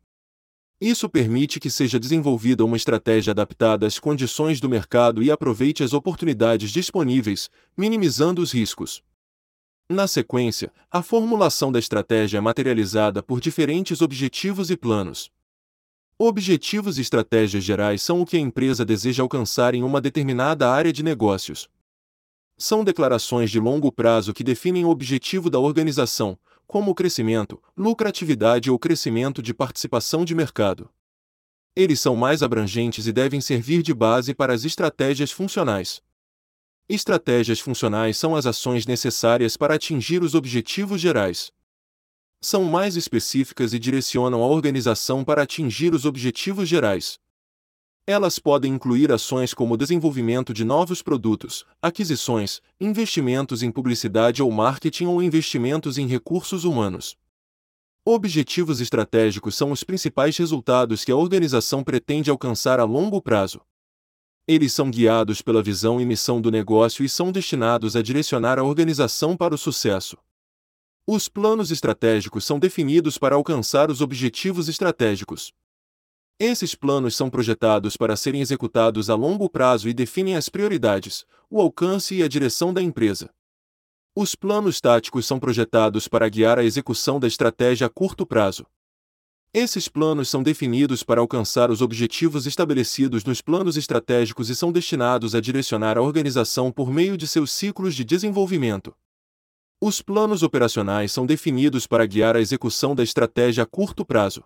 [0.79, 5.95] Isso permite que seja desenvolvida uma estratégia adaptada às condições do mercado e aproveite as
[5.95, 9.03] oportunidades disponíveis, minimizando os riscos.
[9.91, 15.31] Na sequência, a formulação da estratégia é materializada por diferentes objetivos e planos.
[16.19, 20.93] Objetivos e estratégias gerais são o que a empresa deseja alcançar em uma determinada área
[20.93, 21.71] de negócios.
[22.63, 28.71] São declarações de longo prazo que definem o objetivo da organização, como o crescimento, lucratividade
[28.71, 30.91] ou crescimento de participação de mercado.
[31.75, 36.03] Eles são mais abrangentes e devem servir de base para as estratégias funcionais.
[36.87, 41.51] Estratégias funcionais são as ações necessárias para atingir os objetivos gerais.
[42.43, 47.19] São mais específicas e direcionam a organização para atingir os objetivos gerais.
[48.07, 55.07] Elas podem incluir ações como desenvolvimento de novos produtos, aquisições, investimentos em publicidade ou marketing
[55.07, 57.17] ou investimentos em recursos humanos.
[58.05, 63.61] Objetivos estratégicos são os principais resultados que a organização pretende alcançar a longo prazo.
[64.49, 68.65] Eles são guiados pela visão e missão do negócio e são destinados a direcionar a
[68.65, 70.17] organização para o sucesso.
[71.07, 75.53] Os planos estratégicos são definidos para alcançar os objetivos estratégicos.
[76.43, 81.61] Esses planos são projetados para serem executados a longo prazo e definem as prioridades, o
[81.61, 83.29] alcance e a direção da empresa.
[84.17, 88.65] Os planos táticos são projetados para guiar a execução da estratégia a curto prazo.
[89.53, 95.35] Esses planos são definidos para alcançar os objetivos estabelecidos nos planos estratégicos e são destinados
[95.35, 98.97] a direcionar a organização por meio de seus ciclos de desenvolvimento.
[99.79, 104.43] Os planos operacionais são definidos para guiar a execução da estratégia a curto prazo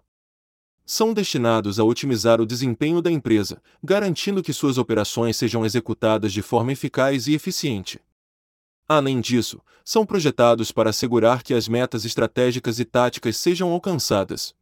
[0.84, 6.42] são destinados a otimizar o desempenho da empresa, garantindo que suas operações sejam executadas de
[6.42, 8.00] forma eficaz e eficiente.
[8.86, 14.54] Além disso, são projetados para assegurar que as metas estratégicas e táticas sejam alcançadas.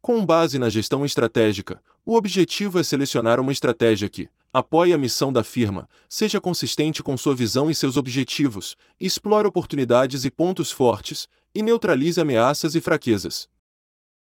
[0.00, 5.32] Com base na gestão estratégica, o objetivo é selecionar uma estratégia que, apoie a missão
[5.32, 11.28] da firma, seja consistente com sua visão e seus objetivos, explore oportunidades e pontos fortes,
[11.54, 13.48] e neutralize ameaças e fraquezas.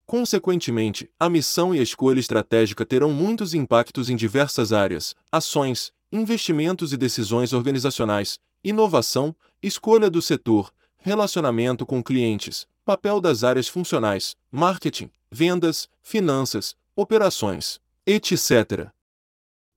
[0.09, 6.95] Consequentemente, a missão e a escolha estratégica terão muitos impactos em diversas áreas, ações, investimentos
[6.95, 15.11] e decisões organizacionais, inovação, escolha do setor, relacionamento com clientes, papel das áreas funcionais, marketing,
[15.31, 18.89] vendas, finanças, operações, etc.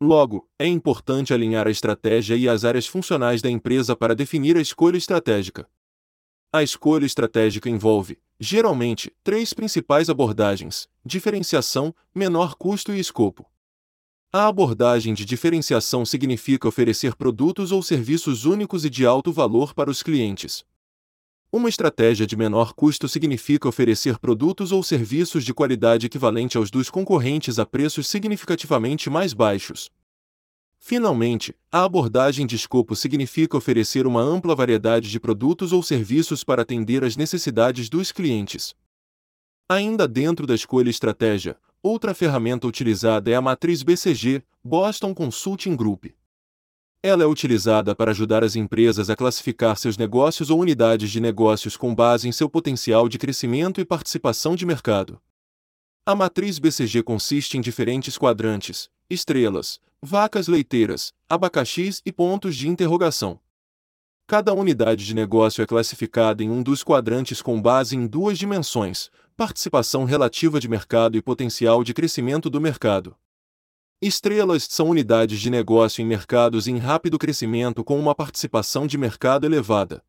[0.01, 4.61] Logo, é importante alinhar a estratégia e as áreas funcionais da empresa para definir a
[4.61, 5.67] escolha estratégica.
[6.53, 13.49] A escolha estratégica envolve, geralmente, três principais abordagens: diferenciação, menor custo e escopo.
[14.33, 19.89] A abordagem de diferenciação significa oferecer produtos ou serviços únicos e de alto valor para
[19.89, 20.65] os clientes.
[21.53, 26.89] Uma estratégia de menor custo significa oferecer produtos ou serviços de qualidade equivalente aos dos
[26.89, 29.89] concorrentes a preços significativamente mais baixos.
[30.83, 36.63] Finalmente, a abordagem de escopo significa oferecer uma ampla variedade de produtos ou serviços para
[36.63, 38.75] atender às necessidades dos clientes.
[39.69, 46.05] Ainda dentro da escolha estratégia, outra ferramenta utilizada é a matriz BCG, Boston Consulting Group.
[47.03, 51.77] Ela é utilizada para ajudar as empresas a classificar seus negócios ou unidades de negócios
[51.77, 55.21] com base em seu potencial de crescimento e participação de mercado.
[56.03, 63.39] A matriz BCG consiste em diferentes quadrantes, estrelas, vacas leiteiras, abacaxis e pontos de interrogação.
[64.25, 69.11] Cada unidade de negócio é classificada em um dos quadrantes com base em duas dimensões:
[69.35, 73.15] participação relativa de mercado e potencial de crescimento do mercado.
[74.01, 79.45] Estrelas são unidades de negócio em mercados em rápido crescimento com uma participação de mercado
[79.45, 80.01] elevada.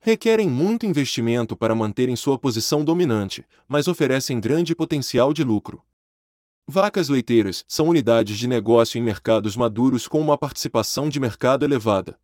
[0.00, 5.82] Requerem muito investimento para manterem sua posição dominante, mas oferecem grande potencial de lucro.
[6.66, 12.18] Vacas leiteiras são unidades de negócio em mercados maduros com uma participação de mercado elevada.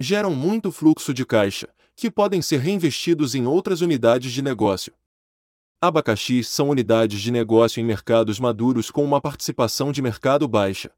[0.00, 4.92] Geram muito fluxo de caixa, que podem ser reinvestidos em outras unidades de negócio.
[5.80, 10.90] Abacaxis são unidades de negócio em mercados maduros com uma participação de mercado baixa.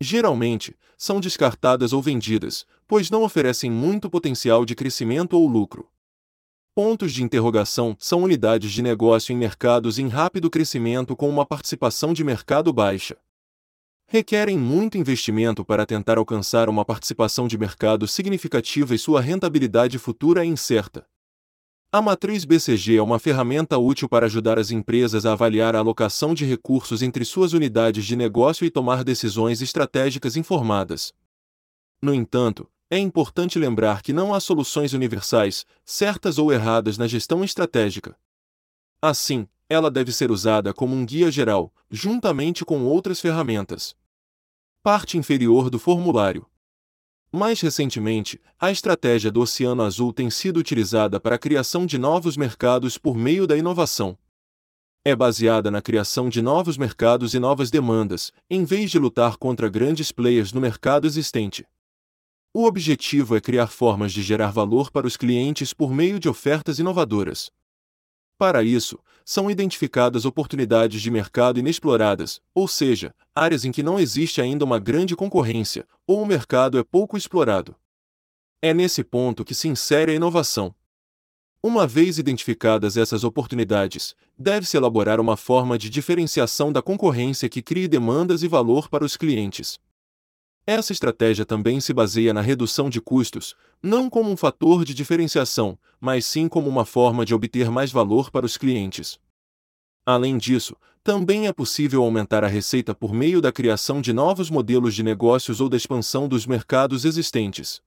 [0.00, 5.90] Geralmente, são descartadas ou vendidas, pois não oferecem muito potencial de crescimento ou lucro.
[6.76, 12.12] Pontos de interrogação são unidades de negócio em mercados em rápido crescimento com uma participação
[12.12, 13.16] de mercado baixa.
[14.08, 20.42] Requerem muito investimento para tentar alcançar uma participação de mercado significativa e sua rentabilidade futura
[20.42, 21.06] é incerta.
[21.92, 26.34] A matriz BCG é uma ferramenta útil para ajudar as empresas a avaliar a alocação
[26.34, 31.14] de recursos entre suas unidades de negócio e tomar decisões estratégicas informadas.
[32.02, 37.42] No entanto, é importante lembrar que não há soluções universais, certas ou erradas na gestão
[37.42, 38.16] estratégica.
[39.02, 43.96] Assim, ela deve ser usada como um guia geral, juntamente com outras ferramentas.
[44.80, 46.46] Parte inferior do formulário.
[47.32, 52.36] Mais recentemente, a estratégia do Oceano Azul tem sido utilizada para a criação de novos
[52.36, 54.16] mercados por meio da inovação.
[55.04, 59.68] É baseada na criação de novos mercados e novas demandas, em vez de lutar contra
[59.68, 61.66] grandes players no mercado existente.
[62.56, 66.78] O objetivo é criar formas de gerar valor para os clientes por meio de ofertas
[66.78, 67.50] inovadoras.
[68.38, 74.40] Para isso, são identificadas oportunidades de mercado inexploradas, ou seja, áreas em que não existe
[74.40, 77.74] ainda uma grande concorrência, ou o mercado é pouco explorado.
[78.62, 80.72] É nesse ponto que se insere a inovação.
[81.60, 87.88] Uma vez identificadas essas oportunidades, deve-se elaborar uma forma de diferenciação da concorrência que crie
[87.88, 89.80] demandas e valor para os clientes.
[90.66, 95.78] Essa estratégia também se baseia na redução de custos, não como um fator de diferenciação,
[96.00, 99.20] mas sim como uma forma de obter mais valor para os clientes.
[100.06, 104.94] Além disso, também é possível aumentar a receita por meio da criação de novos modelos
[104.94, 107.82] de negócios ou da expansão dos mercados existentes.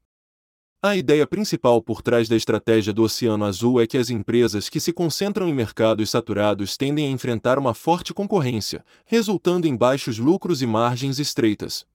[0.79, 4.79] A ideia principal por trás da estratégia do Oceano Azul é que as empresas que
[4.79, 10.61] se concentram em mercados saturados tendem a enfrentar uma forte concorrência, resultando em baixos lucros
[10.61, 11.87] e margens estreitas.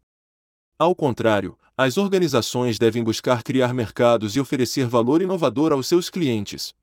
[0.78, 6.74] Ao contrário, as organizações devem buscar criar mercados e oferecer valor inovador aos seus clientes.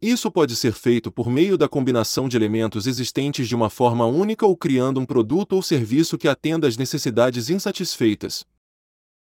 [0.00, 4.44] Isso pode ser feito por meio da combinação de elementos existentes de uma forma única
[4.44, 8.44] ou criando um produto ou serviço que atenda às necessidades insatisfeitas.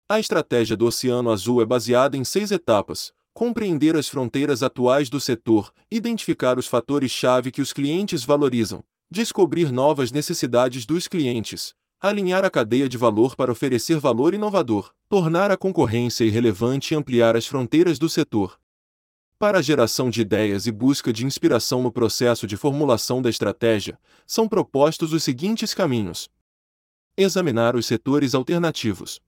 [0.08, 5.20] A estratégia do Oceano Azul é baseada em seis etapas: compreender as fronteiras atuais do
[5.20, 12.50] setor, identificar os fatores-chave que os clientes valorizam, descobrir novas necessidades dos clientes, alinhar a
[12.50, 17.98] cadeia de valor para oferecer valor inovador, tornar a concorrência irrelevante e ampliar as fronteiras
[17.98, 18.58] do setor.
[19.36, 23.98] Para a geração de ideias e busca de inspiração no processo de formulação da estratégia,
[24.26, 26.28] são propostos os seguintes caminhos:
[27.16, 29.20] examinar os setores alternativos,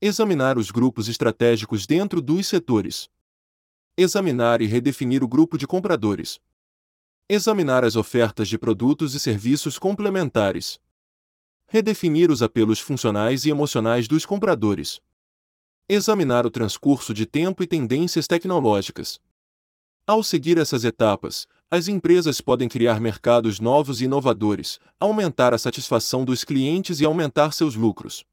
[0.00, 3.08] examinar os grupos estratégicos dentro dos setores,
[3.96, 6.40] examinar e redefinir o grupo de compradores,
[7.28, 10.80] examinar as ofertas de produtos e serviços complementares,
[11.70, 15.00] redefinir os apelos funcionais e emocionais dos compradores,
[15.88, 19.20] examinar o transcurso de tempo e tendências tecnológicas.
[20.04, 26.24] Ao seguir essas etapas, as empresas podem criar mercados novos e inovadores, aumentar a satisfação
[26.24, 28.24] dos clientes e aumentar seus lucros.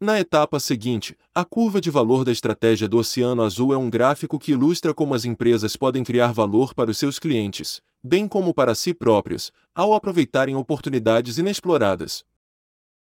[0.00, 4.36] Na etapa seguinte, a curva de valor da estratégia do Oceano Azul é um gráfico
[4.36, 8.74] que ilustra como as empresas podem criar valor para os seus clientes, bem como para
[8.74, 12.24] si próprias, ao aproveitarem oportunidades inexploradas.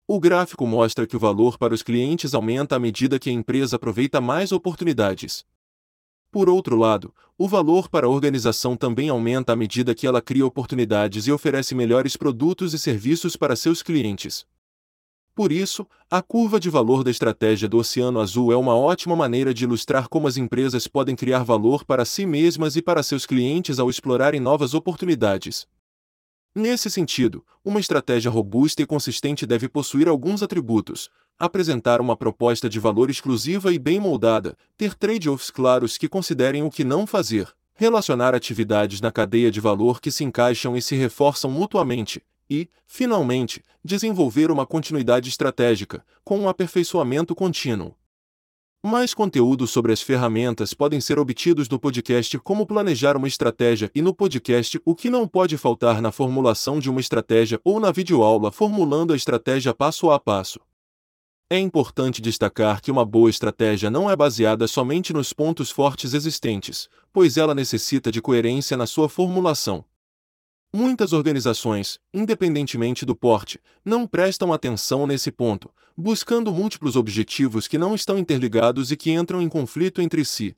[0.07, 3.77] O gráfico mostra que o valor para os clientes aumenta à medida que a empresa
[3.77, 5.47] aproveita mais oportunidades.
[6.31, 10.45] Por outro lado, o valor para a organização também aumenta à medida que ela cria
[10.45, 14.47] oportunidades e oferece melhores produtos e serviços para seus clientes.
[15.35, 19.55] Por isso, a curva de valor da estratégia do Oceano Azul é uma ótima maneira
[19.55, 23.79] de ilustrar como as empresas podem criar valor para si mesmas e para seus clientes
[23.79, 25.67] ao explorarem novas oportunidades.
[26.55, 32.79] Nesse sentido, uma estratégia robusta e consistente deve possuir alguns atributos: apresentar uma proposta de
[32.79, 38.37] valor exclusiva e bem moldada, ter trade-offs claros que considerem o que não fazer, relacionar
[38.37, 44.49] atividades na cadeia de valor que se encaixam e se reforçam mutuamente, e, finalmente, desenvolver
[44.49, 47.97] uma continuidade estratégica, com um aperfeiçoamento contínuo.
[48.87, 54.03] Mais conteúdo sobre as ferramentas podem ser obtidos no podcast Como Planejar uma Estratégia e
[54.03, 58.53] no podcast O que não pode faltar na formulação de uma estratégia ou na videoaula
[58.53, 60.61] Formulando a Estratégia Passo a Passo.
[61.49, 66.87] É importante destacar que uma boa estratégia não é baseada somente nos pontos fortes existentes,
[67.11, 69.83] pois ela necessita de coerência na sua formulação.
[70.77, 77.95] Muitas organizações, independentemente do porte, não prestam atenção nesse ponto, buscando múltiplos objetivos que não
[77.95, 80.57] estão interligados e que entram em conflito entre si.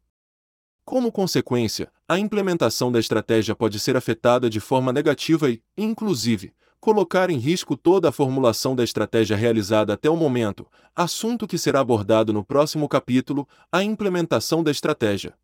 [0.84, 7.30] Como consequência, a implementação da estratégia pode ser afetada de forma negativa e, inclusive, colocar
[7.30, 12.32] em risco toda a formulação da estratégia realizada até o momento, assunto que será abordado
[12.32, 15.36] no próximo capítulo, a implementação da estratégia.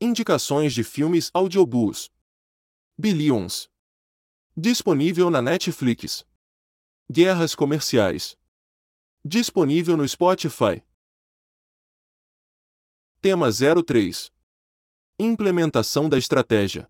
[0.00, 2.10] Indicações de filmes audiobooks.
[2.98, 3.70] Billions
[4.56, 6.26] Disponível na Netflix.
[7.10, 8.37] Guerras comerciais.
[9.24, 10.80] Disponível no Spotify.
[13.20, 14.30] Tema 03.
[15.18, 16.88] Implementação da estratégia.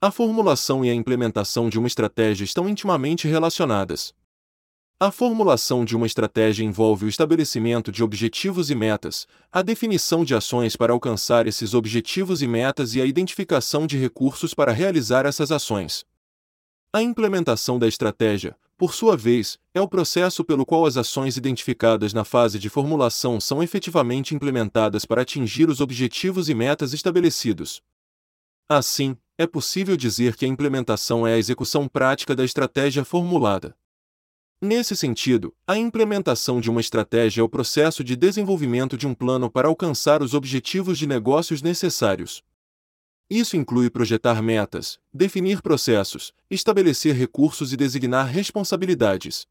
[0.00, 4.14] A formulação e a implementação de uma estratégia estão intimamente relacionadas.
[4.98, 10.34] A formulação de uma estratégia envolve o estabelecimento de objetivos e metas, a definição de
[10.34, 15.52] ações para alcançar esses objetivos e metas e a identificação de recursos para realizar essas
[15.52, 16.06] ações.
[16.90, 22.12] A implementação da estratégia, por sua vez, é o processo pelo qual as ações identificadas
[22.12, 27.80] na fase de formulação são efetivamente implementadas para atingir os objetivos e metas estabelecidos.
[28.68, 33.76] Assim, é possível dizer que a implementação é a execução prática da estratégia formulada.
[34.60, 39.50] Nesse sentido, a implementação de uma estratégia é o processo de desenvolvimento de um plano
[39.50, 42.42] para alcançar os objetivos de negócios necessários.
[43.34, 49.44] Isso inclui projetar metas, definir processos, estabelecer recursos e designar responsabilidades.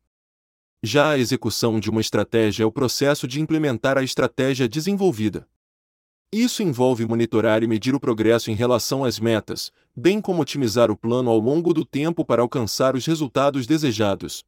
[0.81, 5.45] Já a execução de uma estratégia é o processo de implementar a estratégia desenvolvida.
[6.31, 10.95] Isso envolve monitorar e medir o progresso em relação às metas, bem como otimizar o
[10.95, 14.45] plano ao longo do tempo para alcançar os resultados desejados.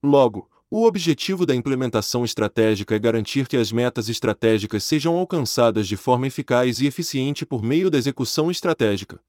[0.00, 5.96] Logo, o objetivo da implementação estratégica é garantir que as metas estratégicas sejam alcançadas de
[5.96, 9.20] forma eficaz e eficiente por meio da execução estratégica.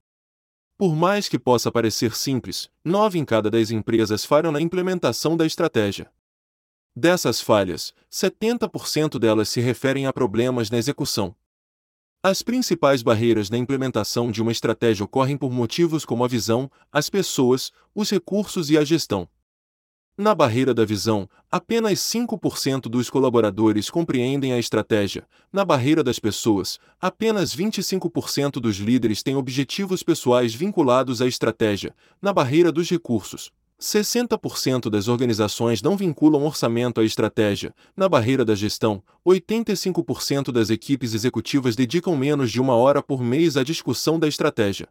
[0.75, 5.45] Por mais que possa parecer simples, nove em cada dez empresas falham na implementação da
[5.45, 6.11] estratégia.
[6.95, 11.35] Dessas falhas, 70% delas se referem a problemas na execução.
[12.23, 17.07] As principais barreiras na implementação de uma estratégia ocorrem por motivos como a visão, as
[17.07, 19.29] pessoas, os recursos e a gestão.
[20.17, 25.27] Na barreira da visão, apenas 5% dos colaboradores compreendem a estratégia.
[25.51, 31.93] Na barreira das pessoas, apenas 25% dos líderes têm objetivos pessoais vinculados à estratégia.
[32.21, 37.75] Na barreira dos recursos, 60% das organizações não vinculam orçamento à estratégia.
[37.93, 43.57] Na barreira da gestão, 85% das equipes executivas dedicam menos de uma hora por mês
[43.57, 44.87] à discussão da estratégia.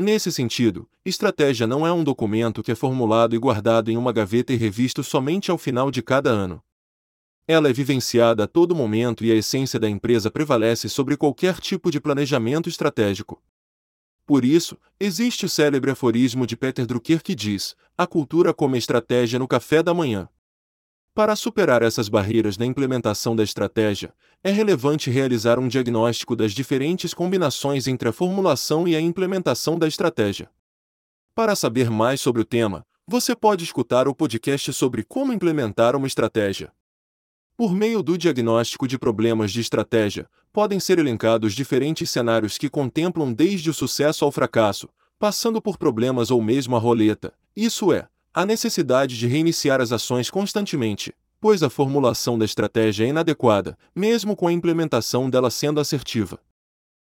[0.00, 4.52] Nesse sentido, estratégia não é um documento que é formulado e guardado em uma gaveta
[4.52, 6.62] e revisto somente ao final de cada ano.
[7.48, 11.90] Ela é vivenciada a todo momento e a essência da empresa prevalece sobre qualquer tipo
[11.90, 13.42] de planejamento estratégico.
[14.24, 19.38] Por isso, existe o célebre aforismo de Peter Drucker que diz: a cultura como estratégia
[19.38, 20.28] no café da manhã.
[21.18, 27.12] Para superar essas barreiras na implementação da estratégia, é relevante realizar um diagnóstico das diferentes
[27.12, 30.48] combinações entre a formulação e a implementação da estratégia.
[31.34, 36.06] Para saber mais sobre o tema, você pode escutar o podcast sobre como implementar uma
[36.06, 36.70] estratégia.
[37.56, 43.32] Por meio do diagnóstico de problemas de estratégia, podem ser elencados diferentes cenários que contemplam
[43.32, 44.88] desde o sucesso ao fracasso,
[45.18, 50.30] passando por problemas ou mesmo a roleta, isso é, a necessidade de reiniciar as ações
[50.30, 56.40] constantemente, pois a formulação da estratégia é inadequada, mesmo com a implementação dela sendo assertiva.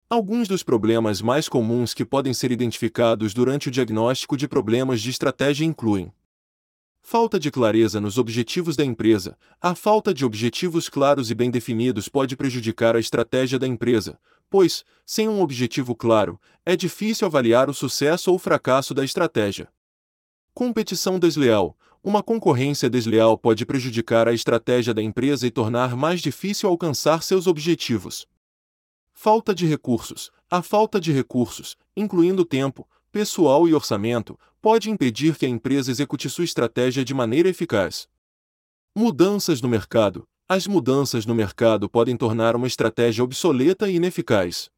[0.08, 5.11] Alguns dos problemas mais comuns que podem ser identificados durante o diagnóstico de problemas de
[5.11, 6.12] estratégia incluem
[7.02, 9.36] Falta de clareza nos objetivos da empresa.
[9.61, 14.18] A falta de objetivos claros e bem definidos pode prejudicar a estratégia da empresa,
[14.50, 19.68] pois, sem um objetivo claro, é difícil avaliar o sucesso ou fracasso da estratégia.
[20.61, 21.74] Competição desleal.
[22.04, 27.46] Uma concorrência desleal pode prejudicar a estratégia da empresa e tornar mais difícil alcançar seus
[27.46, 28.26] objetivos.
[29.11, 30.30] Falta de recursos.
[30.50, 36.28] A falta de recursos, incluindo tempo, pessoal e orçamento, pode impedir que a empresa execute
[36.28, 38.06] sua estratégia de maneira eficaz.
[38.94, 40.28] Mudanças no mercado.
[40.46, 44.68] As mudanças no mercado podem tornar uma estratégia obsoleta e ineficaz.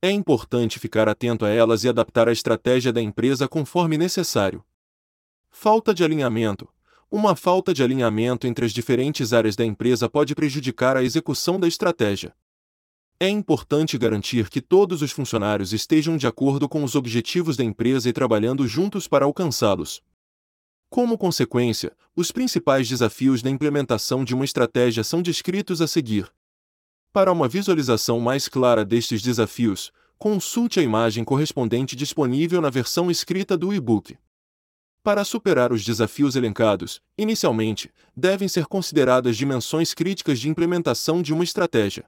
[0.00, 4.64] É importante ficar atento a elas e adaptar a estratégia da empresa conforme necessário.
[5.56, 6.68] Falta de alinhamento.
[7.08, 11.68] Uma falta de alinhamento entre as diferentes áreas da empresa pode prejudicar a execução da
[11.68, 12.34] estratégia.
[13.20, 18.08] É importante garantir que todos os funcionários estejam de acordo com os objetivos da empresa
[18.08, 20.02] e trabalhando juntos para alcançá-los.
[20.90, 26.28] Como consequência, os principais desafios da implementação de uma estratégia são descritos a seguir.
[27.12, 33.56] Para uma visualização mais clara destes desafios, consulte a imagem correspondente disponível na versão escrita
[33.56, 34.18] do e-book.
[35.04, 41.44] Para superar os desafios elencados, inicialmente, devem ser consideradas dimensões críticas de implementação de uma
[41.44, 42.06] estratégia.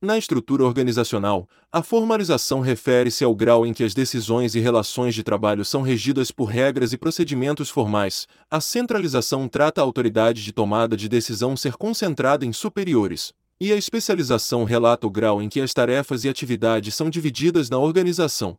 [0.00, 5.24] Na estrutura organizacional, a formalização refere-se ao grau em que as decisões e relações de
[5.24, 8.28] trabalho são regidas por regras e procedimentos formais.
[8.48, 13.32] A centralização trata a autoridade de tomada de decisão ser concentrada em superiores.
[13.60, 17.78] E a especialização relata o grau em que as tarefas e atividades são divididas na
[17.78, 18.56] organização.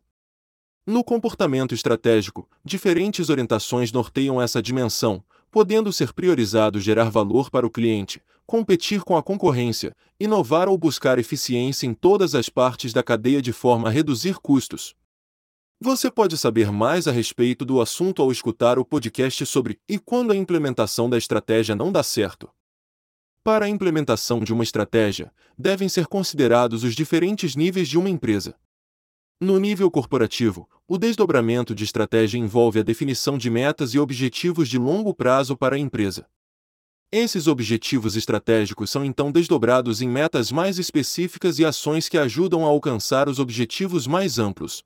[0.86, 5.20] No comportamento estratégico, diferentes orientações norteiam essa dimensão,
[5.50, 11.18] podendo ser priorizado gerar valor para o cliente, competir com a concorrência, inovar ou buscar
[11.18, 14.94] eficiência em todas as partes da cadeia de forma a reduzir custos.
[15.80, 20.30] Você pode saber mais a respeito do assunto ao escutar o podcast sobre E quando
[20.32, 22.48] a implementação da estratégia não dá certo.
[23.42, 28.54] Para a implementação de uma estratégia, devem ser considerados os diferentes níveis de uma empresa.
[29.38, 34.78] No nível corporativo, o desdobramento de estratégia envolve a definição de metas e objetivos de
[34.78, 36.26] longo prazo para a empresa.
[37.12, 42.68] Esses objetivos estratégicos são então desdobrados em metas mais específicas e ações que ajudam a
[42.68, 44.82] alcançar os objetivos mais amplos.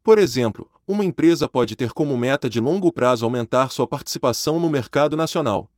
[0.00, 4.70] Por exemplo, uma empresa pode ter como meta de longo prazo aumentar sua participação no
[4.70, 5.68] mercado nacional.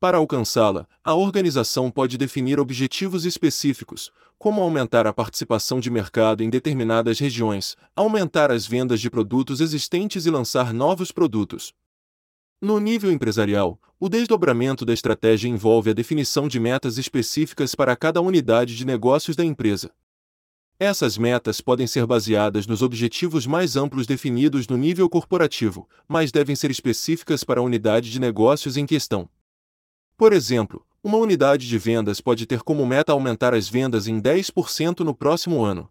[0.00, 6.48] Para alcançá-la, a organização pode definir objetivos específicos, como aumentar a participação de mercado em
[6.48, 11.74] determinadas regiões, aumentar as vendas de produtos existentes e lançar novos produtos.
[12.62, 18.22] No nível empresarial, o desdobramento da estratégia envolve a definição de metas específicas para cada
[18.22, 19.90] unidade de negócios da empresa.
[20.78, 26.56] Essas metas podem ser baseadas nos objetivos mais amplos definidos no nível corporativo, mas devem
[26.56, 29.28] ser específicas para a unidade de negócios em questão.
[30.20, 35.00] Por exemplo, uma unidade de vendas pode ter como meta aumentar as vendas em 10%
[35.00, 35.88] no próximo ano.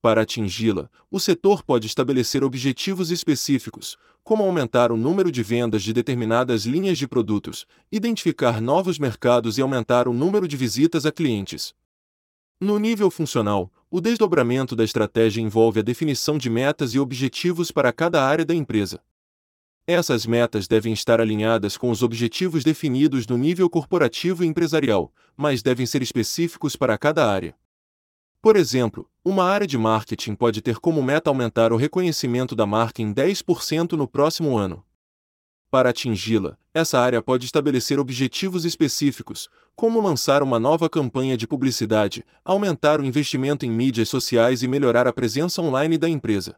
[0.00, 5.92] Para atingi-la, o setor pode estabelecer objetivos específicos, como aumentar o número de vendas de
[5.92, 11.74] determinadas linhas de produtos, identificar novos mercados e aumentar o número de visitas a clientes.
[12.58, 17.92] No nível funcional, o desdobramento da estratégia envolve a definição de metas e objetivos para
[17.92, 19.02] cada área da empresa.
[19.86, 25.62] Essas metas devem estar alinhadas com os objetivos definidos no nível corporativo e empresarial, mas
[25.62, 27.54] devem ser específicos para cada área.
[28.40, 33.02] Por exemplo, uma área de marketing pode ter como meta aumentar o reconhecimento da marca
[33.02, 34.82] em 10% no próximo ano.
[35.70, 42.24] Para atingi-la, essa área pode estabelecer objetivos específicos, como lançar uma nova campanha de publicidade,
[42.42, 46.56] aumentar o investimento em mídias sociais e melhorar a presença online da empresa.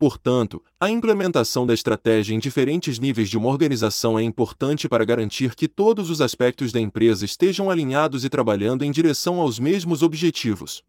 [0.00, 5.54] Portanto, a implementação da estratégia em diferentes níveis de uma organização é importante para garantir
[5.54, 10.82] que todos os aspectos da empresa estejam alinhados e trabalhando em direção aos mesmos objetivos.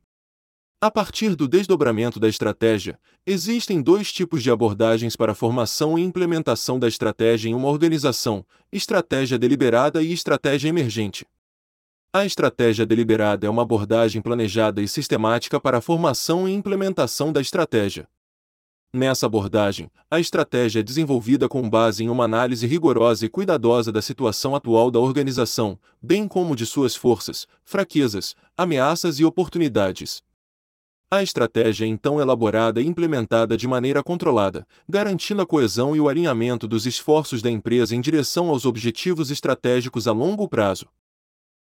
[0.79, 2.97] A partir do desdobramento da estratégia,
[3.27, 8.45] existem dois tipos de abordagens para a formação e implementação da estratégia em uma organização:
[8.71, 11.27] estratégia deliberada e estratégia emergente.
[12.13, 17.41] A estratégia deliberada é uma abordagem planejada e sistemática para a formação e implementação da
[17.41, 18.07] estratégia.
[18.93, 24.01] Nessa abordagem, a estratégia é desenvolvida com base em uma análise rigorosa e cuidadosa da
[24.01, 30.21] situação atual da organização, bem como de suas forças, fraquezas, ameaças e oportunidades.
[31.09, 36.09] A estratégia é então elaborada e implementada de maneira controlada, garantindo a coesão e o
[36.09, 40.87] alinhamento dos esforços da empresa em direção aos objetivos estratégicos a longo prazo.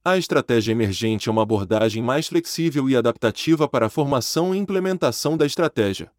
[0.03, 5.37] A estratégia emergente é uma abordagem mais flexível e adaptativa para a formação e implementação
[5.37, 6.11] da estratégia.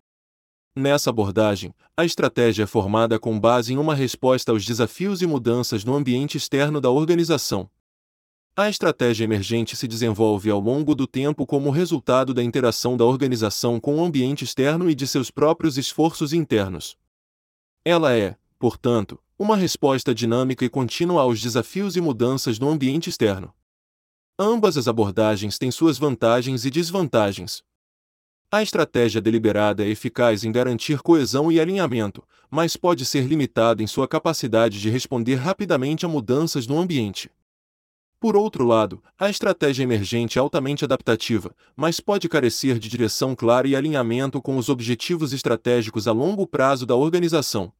[0.74, 5.84] Nessa abordagem, a estratégia é formada com base em uma resposta aos desafios e mudanças
[5.84, 7.68] no ambiente externo da organização.
[8.56, 13.78] A estratégia emergente se desenvolve ao longo do tempo como resultado da interação da organização
[13.78, 16.96] com o ambiente externo e de seus próprios esforços internos.
[17.84, 23.52] Ela é, portanto, uma resposta dinâmica e contínua aos desafios e mudanças no ambiente externo.
[24.38, 27.62] Ambas as abordagens têm suas vantagens e desvantagens,
[28.52, 33.86] a estratégia deliberada é eficaz em garantir coesão e alinhamento, mas pode ser limitada em
[33.86, 37.30] sua capacidade de responder rapidamente a mudanças no ambiente.
[38.20, 43.66] Por outro lado, a estratégia emergente é altamente adaptativa, mas pode carecer de direção clara
[43.66, 47.72] e alinhamento com os objetivos estratégicos a longo prazo da organização.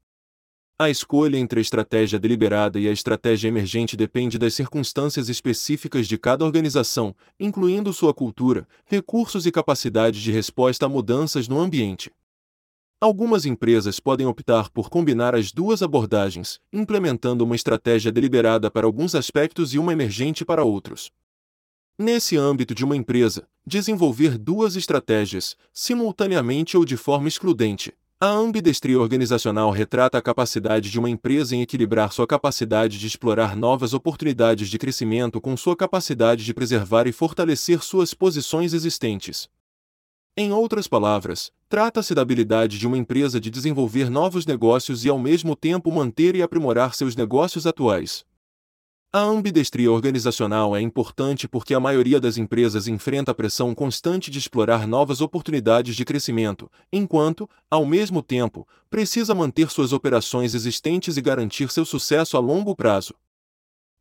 [0.82, 6.18] A escolha entre a estratégia deliberada e a estratégia emergente depende das circunstâncias específicas de
[6.18, 12.10] cada organização, incluindo sua cultura, recursos e capacidade de resposta a mudanças no ambiente.
[13.00, 19.14] Algumas empresas podem optar por combinar as duas abordagens, implementando uma estratégia deliberada para alguns
[19.14, 21.12] aspectos e uma emergente para outros.
[21.96, 27.94] Nesse âmbito de uma empresa, desenvolver duas estratégias, simultaneamente ou de forma excludente,
[28.24, 33.56] a ambidestria organizacional retrata a capacidade de uma empresa em equilibrar sua capacidade de explorar
[33.56, 39.48] novas oportunidades de crescimento com sua capacidade de preservar e fortalecer suas posições existentes.
[40.36, 45.18] Em outras palavras, trata-se da habilidade de uma empresa de desenvolver novos negócios e ao
[45.18, 48.24] mesmo tempo manter e aprimorar seus negócios atuais.
[49.14, 54.38] A ambidestria organizacional é importante porque a maioria das empresas enfrenta a pressão constante de
[54.38, 61.20] explorar novas oportunidades de crescimento, enquanto, ao mesmo tempo, precisa manter suas operações existentes e
[61.20, 63.14] garantir seu sucesso a longo prazo.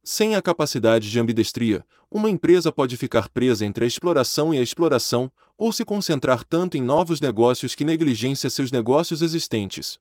[0.01, 4.61] Sem a capacidade de ambidestria, uma empresa pode ficar presa entre a exploração e a
[4.61, 9.99] exploração, ou se concentrar tanto em novos negócios que negligencia seus negócios existentes.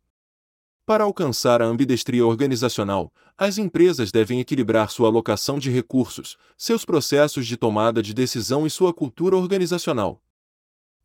[0.90, 7.46] Para alcançar a ambidestria organizacional, as empresas devem equilibrar sua alocação de recursos, seus processos
[7.46, 10.20] de tomada de decisão e sua cultura organizacional.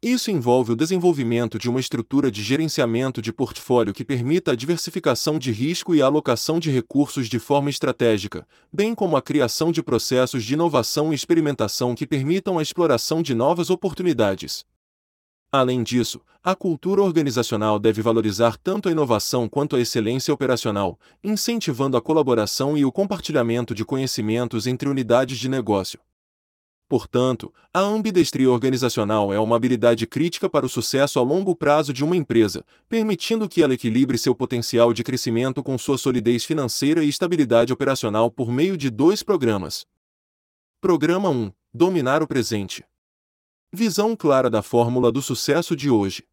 [0.02, 5.38] Isso envolve o desenvolvimento de uma estrutura de gerenciamento de portfólio que permita a diversificação
[5.38, 9.84] de risco e a alocação de recursos de forma estratégica, bem como a criação de
[9.84, 14.66] processos de inovação e experimentação que permitam a exploração de novas oportunidades.
[15.60, 21.96] Além disso, a cultura organizacional deve valorizar tanto a inovação quanto a excelência operacional, incentivando
[21.96, 25.98] a colaboração e o compartilhamento de conhecimentos entre unidades de negócio.
[26.90, 32.04] Portanto, a ambidestria organizacional é uma habilidade crítica para o sucesso a longo prazo de
[32.04, 37.08] uma empresa, permitindo que ela equilibre seu potencial de crescimento com sua solidez financeira e
[37.08, 39.86] estabilidade operacional por meio de dois programas.
[40.82, 42.84] Programa 1 Dominar o presente.
[43.78, 46.26] Visão clara da fórmula do sucesso de hoje.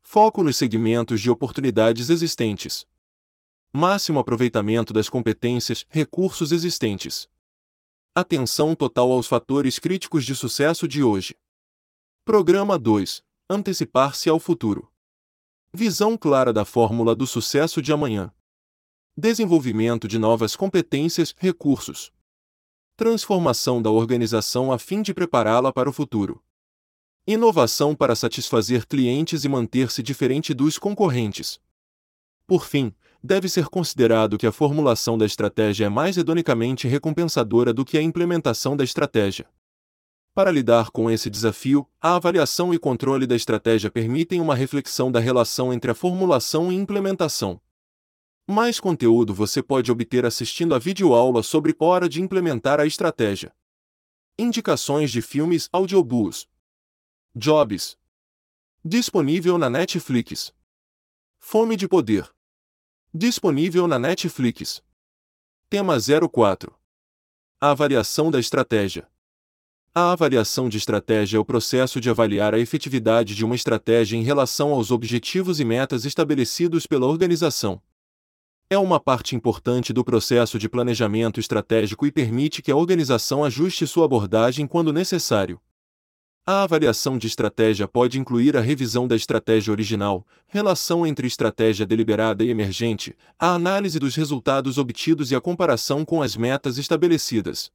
[0.00, 2.86] Foco nos segmentos de oportunidades existentes.
[3.72, 7.28] Máximo aproveitamento das competências, recursos existentes.
[8.14, 11.36] Atenção total aos fatores críticos de sucesso de hoje.
[12.24, 14.88] Programa 2 Antecipar-se ao futuro.
[15.74, 18.32] Visão clara da fórmula do sucesso de amanhã.
[19.16, 22.12] Desenvolvimento de novas competências, recursos.
[22.96, 26.40] Transformação da organização a fim de prepará-la para o futuro.
[27.24, 31.60] Inovação para satisfazer clientes e manter-se diferente dos concorrentes.
[32.48, 32.92] Por fim,
[33.22, 38.02] deve ser considerado que a formulação da estratégia é mais hedonicamente recompensadora do que a
[38.02, 39.48] implementação da estratégia.
[40.34, 45.20] Para lidar com esse desafio, a avaliação e controle da estratégia permitem uma reflexão da
[45.20, 47.60] relação entre a formulação e implementação.
[48.48, 53.54] Mais conteúdo você pode obter assistindo a videoaula sobre hora de implementar a estratégia.
[54.36, 56.50] Indicações de filmes audiobooks.
[57.34, 57.96] Jobs.
[58.84, 60.52] Disponível na Netflix.
[61.38, 62.30] Fome de Poder.
[63.14, 64.82] Disponível na Netflix.
[65.70, 65.96] Tema
[66.30, 66.78] 04.
[67.58, 69.08] A avaliação da estratégia.
[69.94, 74.22] A avaliação de estratégia é o processo de avaliar a efetividade de uma estratégia em
[74.22, 77.80] relação aos objetivos e metas estabelecidos pela organização.
[78.68, 83.86] É uma parte importante do processo de planejamento estratégico e permite que a organização ajuste
[83.86, 85.58] sua abordagem quando necessário.
[86.44, 92.42] A avaliação de estratégia pode incluir a revisão da estratégia original, relação entre estratégia deliberada
[92.42, 97.70] e emergente, a análise dos resultados obtidos e a comparação com as metas estabelecidas.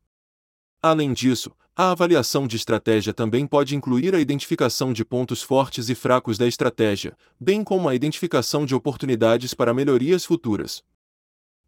[0.82, 5.96] Além disso, a avaliação de estratégia também pode incluir a identificação de pontos fortes e
[5.96, 10.84] fracos da estratégia, bem como a identificação de oportunidades para melhorias futuras.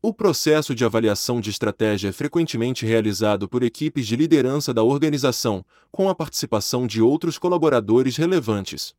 [0.01, 5.65] O processo de avaliação de estratégia é frequentemente realizado por equipes de liderança da organização,
[5.91, 8.95] com a participação de outros colaboradores relevantes.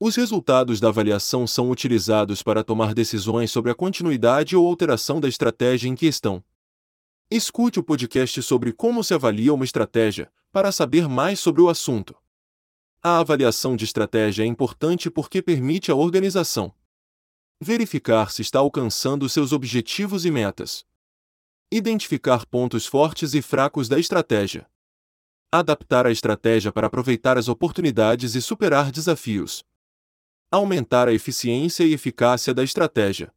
[0.00, 5.28] Os resultados da avaliação são utilizados para tomar decisões sobre a continuidade ou alteração da
[5.28, 6.42] estratégia em questão.
[7.30, 12.16] Escute o podcast sobre como se avalia uma estratégia, para saber mais sobre o assunto.
[13.00, 16.74] A avaliação de estratégia é importante porque permite à organização
[17.60, 20.86] verificar se está alcançando seus objetivos e metas,
[21.72, 24.66] identificar pontos fortes e fracos da estratégia,
[25.50, 29.64] adaptar a estratégia para aproveitar as oportunidades e superar desafios,
[30.50, 33.32] aumentar a eficiência e eficácia da estratégia.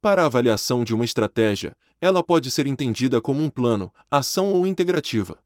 [0.00, 4.66] Para a avaliação de uma estratégia, ela pode ser entendida como um plano, ação ou
[4.66, 5.38] integrativa.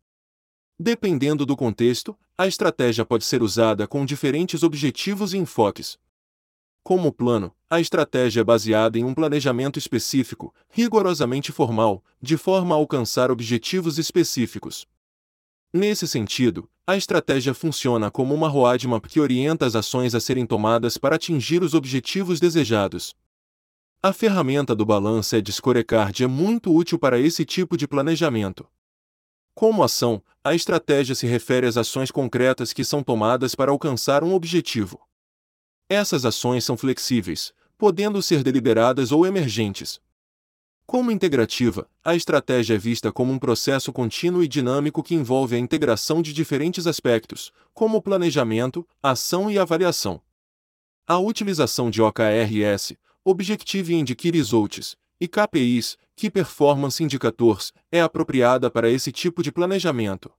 [0.78, 5.98] Dependendo do contexto, a estratégia pode ser usada com diferentes objetivos e enfoques.
[6.86, 12.78] Como plano, a estratégia é baseada em um planejamento específico, rigorosamente formal, de forma a
[12.78, 14.86] alcançar objetivos específicos.
[15.74, 20.96] Nesse sentido, a estratégia funciona como uma roadmap que orienta as ações a serem tomadas
[20.96, 23.16] para atingir os objetivos desejados.
[24.00, 28.64] A ferramenta do Balance de Scorecard é muito útil para esse tipo de planejamento.
[29.56, 34.32] Como ação, a estratégia se refere às ações concretas que são tomadas para alcançar um
[34.32, 35.00] objetivo.
[35.88, 40.00] Essas ações são flexíveis, podendo ser deliberadas ou emergentes.
[40.84, 45.58] Como integrativa, a estratégia é vista como um processo contínuo e dinâmico que envolve a
[45.58, 50.20] integração de diferentes aspectos, como planejamento, ação e avaliação.
[51.06, 58.90] A utilização de OKRS, Objective Indicator Results, e KPIs, Key Performance Indicators, é apropriada para
[58.90, 60.32] esse tipo de planejamento.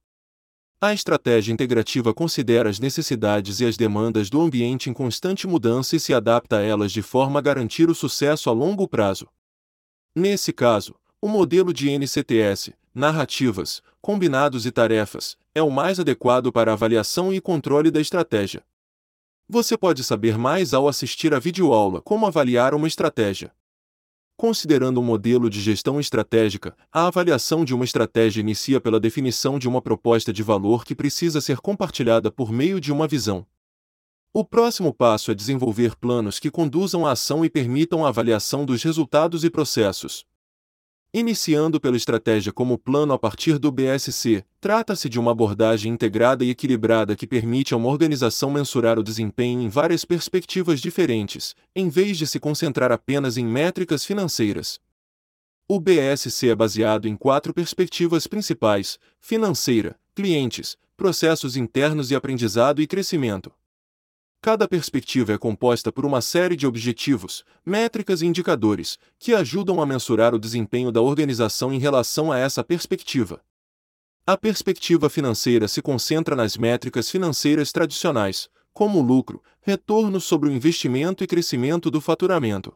[0.79, 5.99] A estratégia integrativa considera as necessidades e as demandas do ambiente em constante mudança e
[5.99, 9.27] se adapta a elas de forma a garantir o sucesso a longo prazo.
[10.15, 16.73] Nesse caso, o modelo de NCTS, narrativas, combinados e tarefas, é o mais adequado para
[16.73, 18.63] avaliação e controle da estratégia.
[19.49, 23.51] Você pode saber mais ao assistir a videoaula Como avaliar uma estratégia.
[24.39, 29.67] Considerando um modelo de gestão estratégica, a avaliação de uma estratégia inicia pela definição de
[29.67, 33.47] uma proposta de valor que precisa ser compartilhada por meio de uma visão.
[34.31, 38.83] O próximo passo é desenvolver planos que conduzam a ação e permitam a avaliação dos
[38.83, 40.23] resultados e processos.
[41.13, 46.49] Iniciando pela estratégia como plano a partir do BSC, trata-se de uma abordagem integrada e
[46.49, 52.17] equilibrada que permite a uma organização mensurar o desempenho em várias perspectivas diferentes, em vez
[52.17, 54.79] de se concentrar apenas em métricas financeiras.
[55.65, 62.87] O BSC é baseado em quatro perspectivas principais: financeira, clientes, processos internos e aprendizado e
[62.87, 63.51] crescimento.
[64.41, 69.85] Cada perspectiva é composta por uma série de objetivos, métricas e indicadores, que ajudam a
[69.85, 73.41] mensurar o desempenho da organização em relação a essa perspectiva.
[74.25, 81.23] A perspectiva financeira se concentra nas métricas financeiras tradicionais, como lucro, retorno sobre o investimento
[81.23, 82.75] e crescimento do faturamento.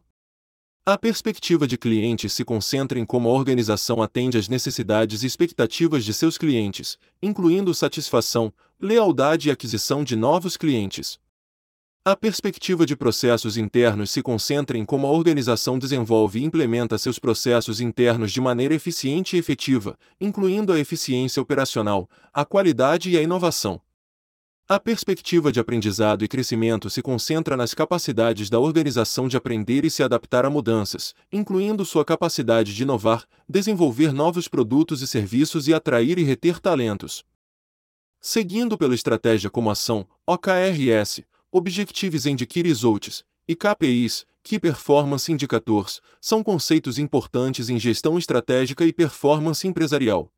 [0.83, 6.03] A perspectiva de cliente se concentra em como a organização atende às necessidades e expectativas
[6.03, 11.19] de seus clientes, incluindo satisfação, lealdade e aquisição de novos clientes.
[12.03, 17.19] A perspectiva de processos internos se concentra em como a organização desenvolve e implementa seus
[17.19, 23.21] processos internos de maneira eficiente e efetiva, incluindo a eficiência operacional, a qualidade e a
[23.21, 23.79] inovação.
[24.67, 29.91] A perspectiva de aprendizado e crescimento se concentra nas capacidades da organização de aprender e
[29.91, 35.73] se adaptar a mudanças, incluindo sua capacidade de inovar, desenvolver novos produtos e serviços e
[35.73, 37.23] atrair e reter talentos.
[38.19, 41.23] Seguindo pela estratégia como ação, OKRS,
[41.53, 42.23] Objectives
[42.63, 50.31] Results, e KPIs, Key Performance Indicators, são conceitos importantes em gestão estratégica e performance empresarial.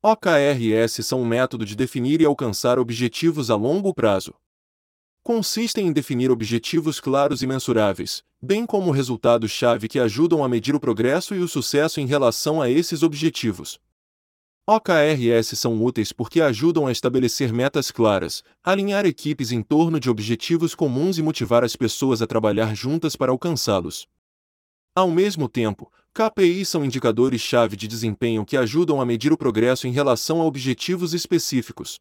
[0.00, 4.32] OKRS são um método de definir e alcançar objetivos a longo prazo.
[5.24, 10.80] Consistem em definir objetivos claros e mensuráveis, bem como resultados-chave que ajudam a medir o
[10.80, 13.80] progresso e o sucesso em relação a esses objetivos.
[14.70, 20.74] OKRS são úteis porque ajudam a estabelecer metas claras, alinhar equipes em torno de objetivos
[20.74, 24.06] comuns e motivar as pessoas a trabalhar juntas para alcançá-los.
[24.94, 29.90] Ao mesmo tempo, KPIs são indicadores-chave de desempenho que ajudam a medir o progresso em
[29.90, 31.98] relação a objetivos específicos.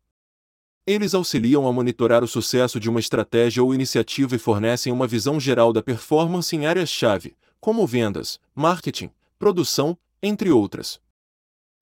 [0.86, 5.40] Eles auxiliam a monitorar o sucesso de uma estratégia ou iniciativa e fornecem uma visão
[5.40, 9.10] geral da performance em áreas-chave, como vendas, marketing,
[9.40, 11.00] produção, entre outras.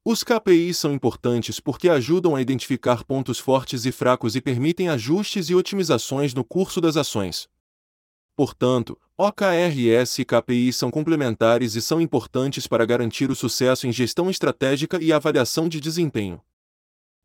[0.07, 5.49] Os KPIs são importantes porque ajudam a identificar pontos fortes e fracos e permitem ajustes
[5.49, 7.49] e otimizações no curso das ações.
[8.35, 14.29] Portanto, OKRS e KPI são complementares e são importantes para garantir o sucesso em gestão
[14.29, 16.39] estratégica e avaliação de desempenho.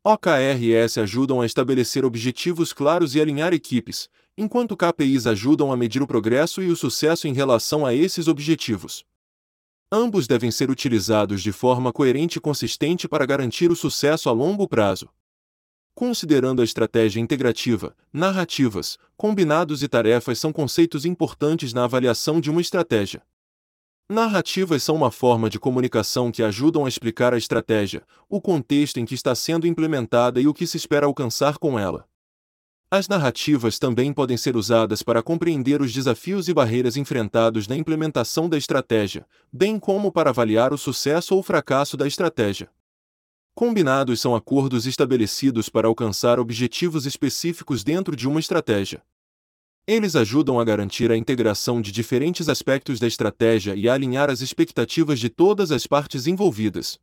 [0.03, 6.07] OKRS ajudam a estabelecer objetivos claros e alinhar equipes, enquanto KPIs ajudam a medir o
[6.07, 9.05] progresso e o sucesso em relação a esses objetivos.
[9.93, 14.65] Ambos devem ser utilizados de forma coerente e consistente para garantir o sucesso a longo
[14.65, 15.09] prazo.
[15.93, 22.61] Considerando a estratégia integrativa, narrativas, combinados e tarefas são conceitos importantes na avaliação de uma
[22.61, 23.21] estratégia.
[24.09, 29.05] Narrativas são uma forma de comunicação que ajudam a explicar a estratégia, o contexto em
[29.05, 32.07] que está sendo implementada e o que se espera alcançar com ela.
[32.93, 38.49] As narrativas também podem ser usadas para compreender os desafios e barreiras enfrentados na implementação
[38.49, 42.69] da estratégia, bem como para avaliar o sucesso ou fracasso da estratégia.
[43.55, 49.01] Combinados são acordos estabelecidos para alcançar objetivos específicos dentro de uma estratégia.
[49.87, 54.41] Eles ajudam a garantir a integração de diferentes aspectos da estratégia e a alinhar as
[54.41, 56.99] expectativas de todas as partes envolvidas.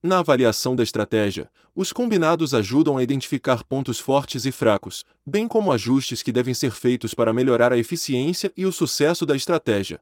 [0.00, 5.72] Na avaliação da estratégia, os combinados ajudam a identificar pontos fortes e fracos, bem como
[5.72, 10.00] ajustes que devem ser feitos para melhorar a eficiência e o sucesso da estratégia.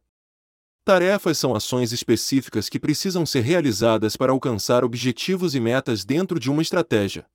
[0.85, 6.51] Tarefas são ações específicas que precisam ser realizadas para alcançar objetivos e metas dentro de
[6.51, 7.27] uma estratégia.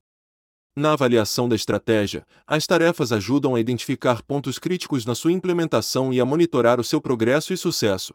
[0.76, 6.22] Na avaliação da estratégia, as tarefas ajudam a identificar pontos críticos na sua implementação e
[6.22, 8.14] a monitorar o seu progresso e sucesso.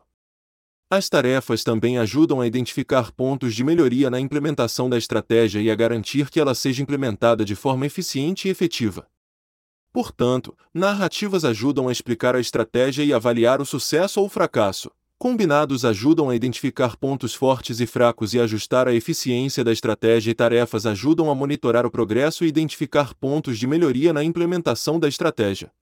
[0.88, 5.74] As tarefas também ajudam a identificar pontos de melhoria na implementação da estratégia e a
[5.74, 9.04] garantir que ela seja implementada de forma eficiente e efetiva.
[9.92, 14.88] Portanto, narrativas ajudam a explicar a estratégia e avaliar o sucesso ou fracasso.
[15.18, 20.34] Combinados ajudam a identificar pontos fortes e fracos e ajustar a eficiência da estratégia, e
[20.34, 25.72] tarefas ajudam a monitorar o progresso e identificar pontos de melhoria na implementação da estratégia.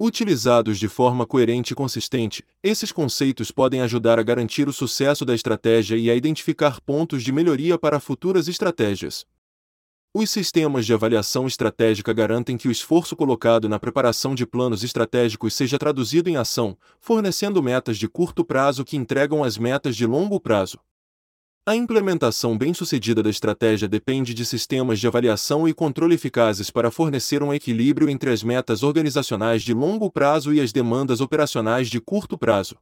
[0.00, 5.34] Utilizados de forma coerente e consistente, esses conceitos podem ajudar a garantir o sucesso da
[5.34, 9.26] estratégia e a identificar pontos de melhoria para futuras estratégias.
[10.14, 15.52] Os sistemas de avaliação estratégica garantem que o esforço colocado na preparação de planos estratégicos
[15.54, 20.38] seja traduzido em ação, fornecendo metas de curto prazo que entregam as metas de longo
[20.38, 20.78] prazo.
[21.68, 27.42] A implementação bem-sucedida da estratégia depende de sistemas de avaliação e controle eficazes para fornecer
[27.42, 32.38] um equilíbrio entre as metas organizacionais de longo prazo e as demandas operacionais de curto
[32.38, 32.78] prazo.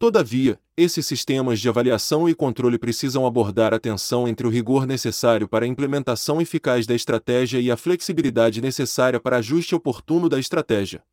[0.00, 5.46] Todavia, esses sistemas de avaliação e controle precisam abordar a tensão entre o rigor necessário
[5.46, 11.04] para a implementação eficaz da estratégia e a flexibilidade necessária para ajuste oportuno da estratégia.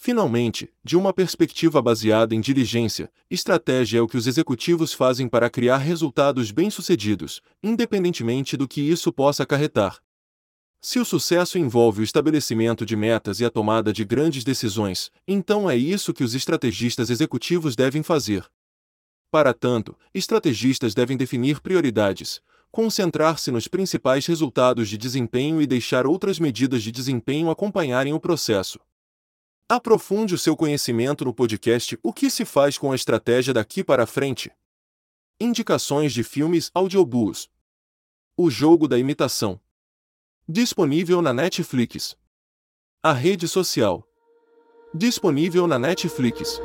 [0.00, 5.50] Finalmente, de uma perspectiva baseada em diligência, estratégia é o que os executivos fazem para
[5.50, 9.98] criar resultados bem-sucedidos, independentemente do que isso possa acarretar.
[10.80, 15.68] Se o sucesso envolve o estabelecimento de metas e a tomada de grandes decisões, então
[15.68, 18.48] é isso que os estrategistas executivos devem fazer.
[19.32, 22.40] Para tanto, estrategistas devem definir prioridades,
[22.70, 28.78] concentrar-se nos principais resultados de desempenho e deixar outras medidas de desempenho acompanharem o processo.
[29.70, 34.06] Aprofunde o seu conhecimento no podcast O que se faz com a estratégia daqui para
[34.06, 34.50] frente.
[35.38, 37.50] Indicações de filmes audiobooks.
[38.34, 39.60] O jogo da imitação.
[40.48, 42.16] Disponível na Netflix.
[43.02, 44.08] A rede social.
[44.94, 46.58] Disponível na Netflix.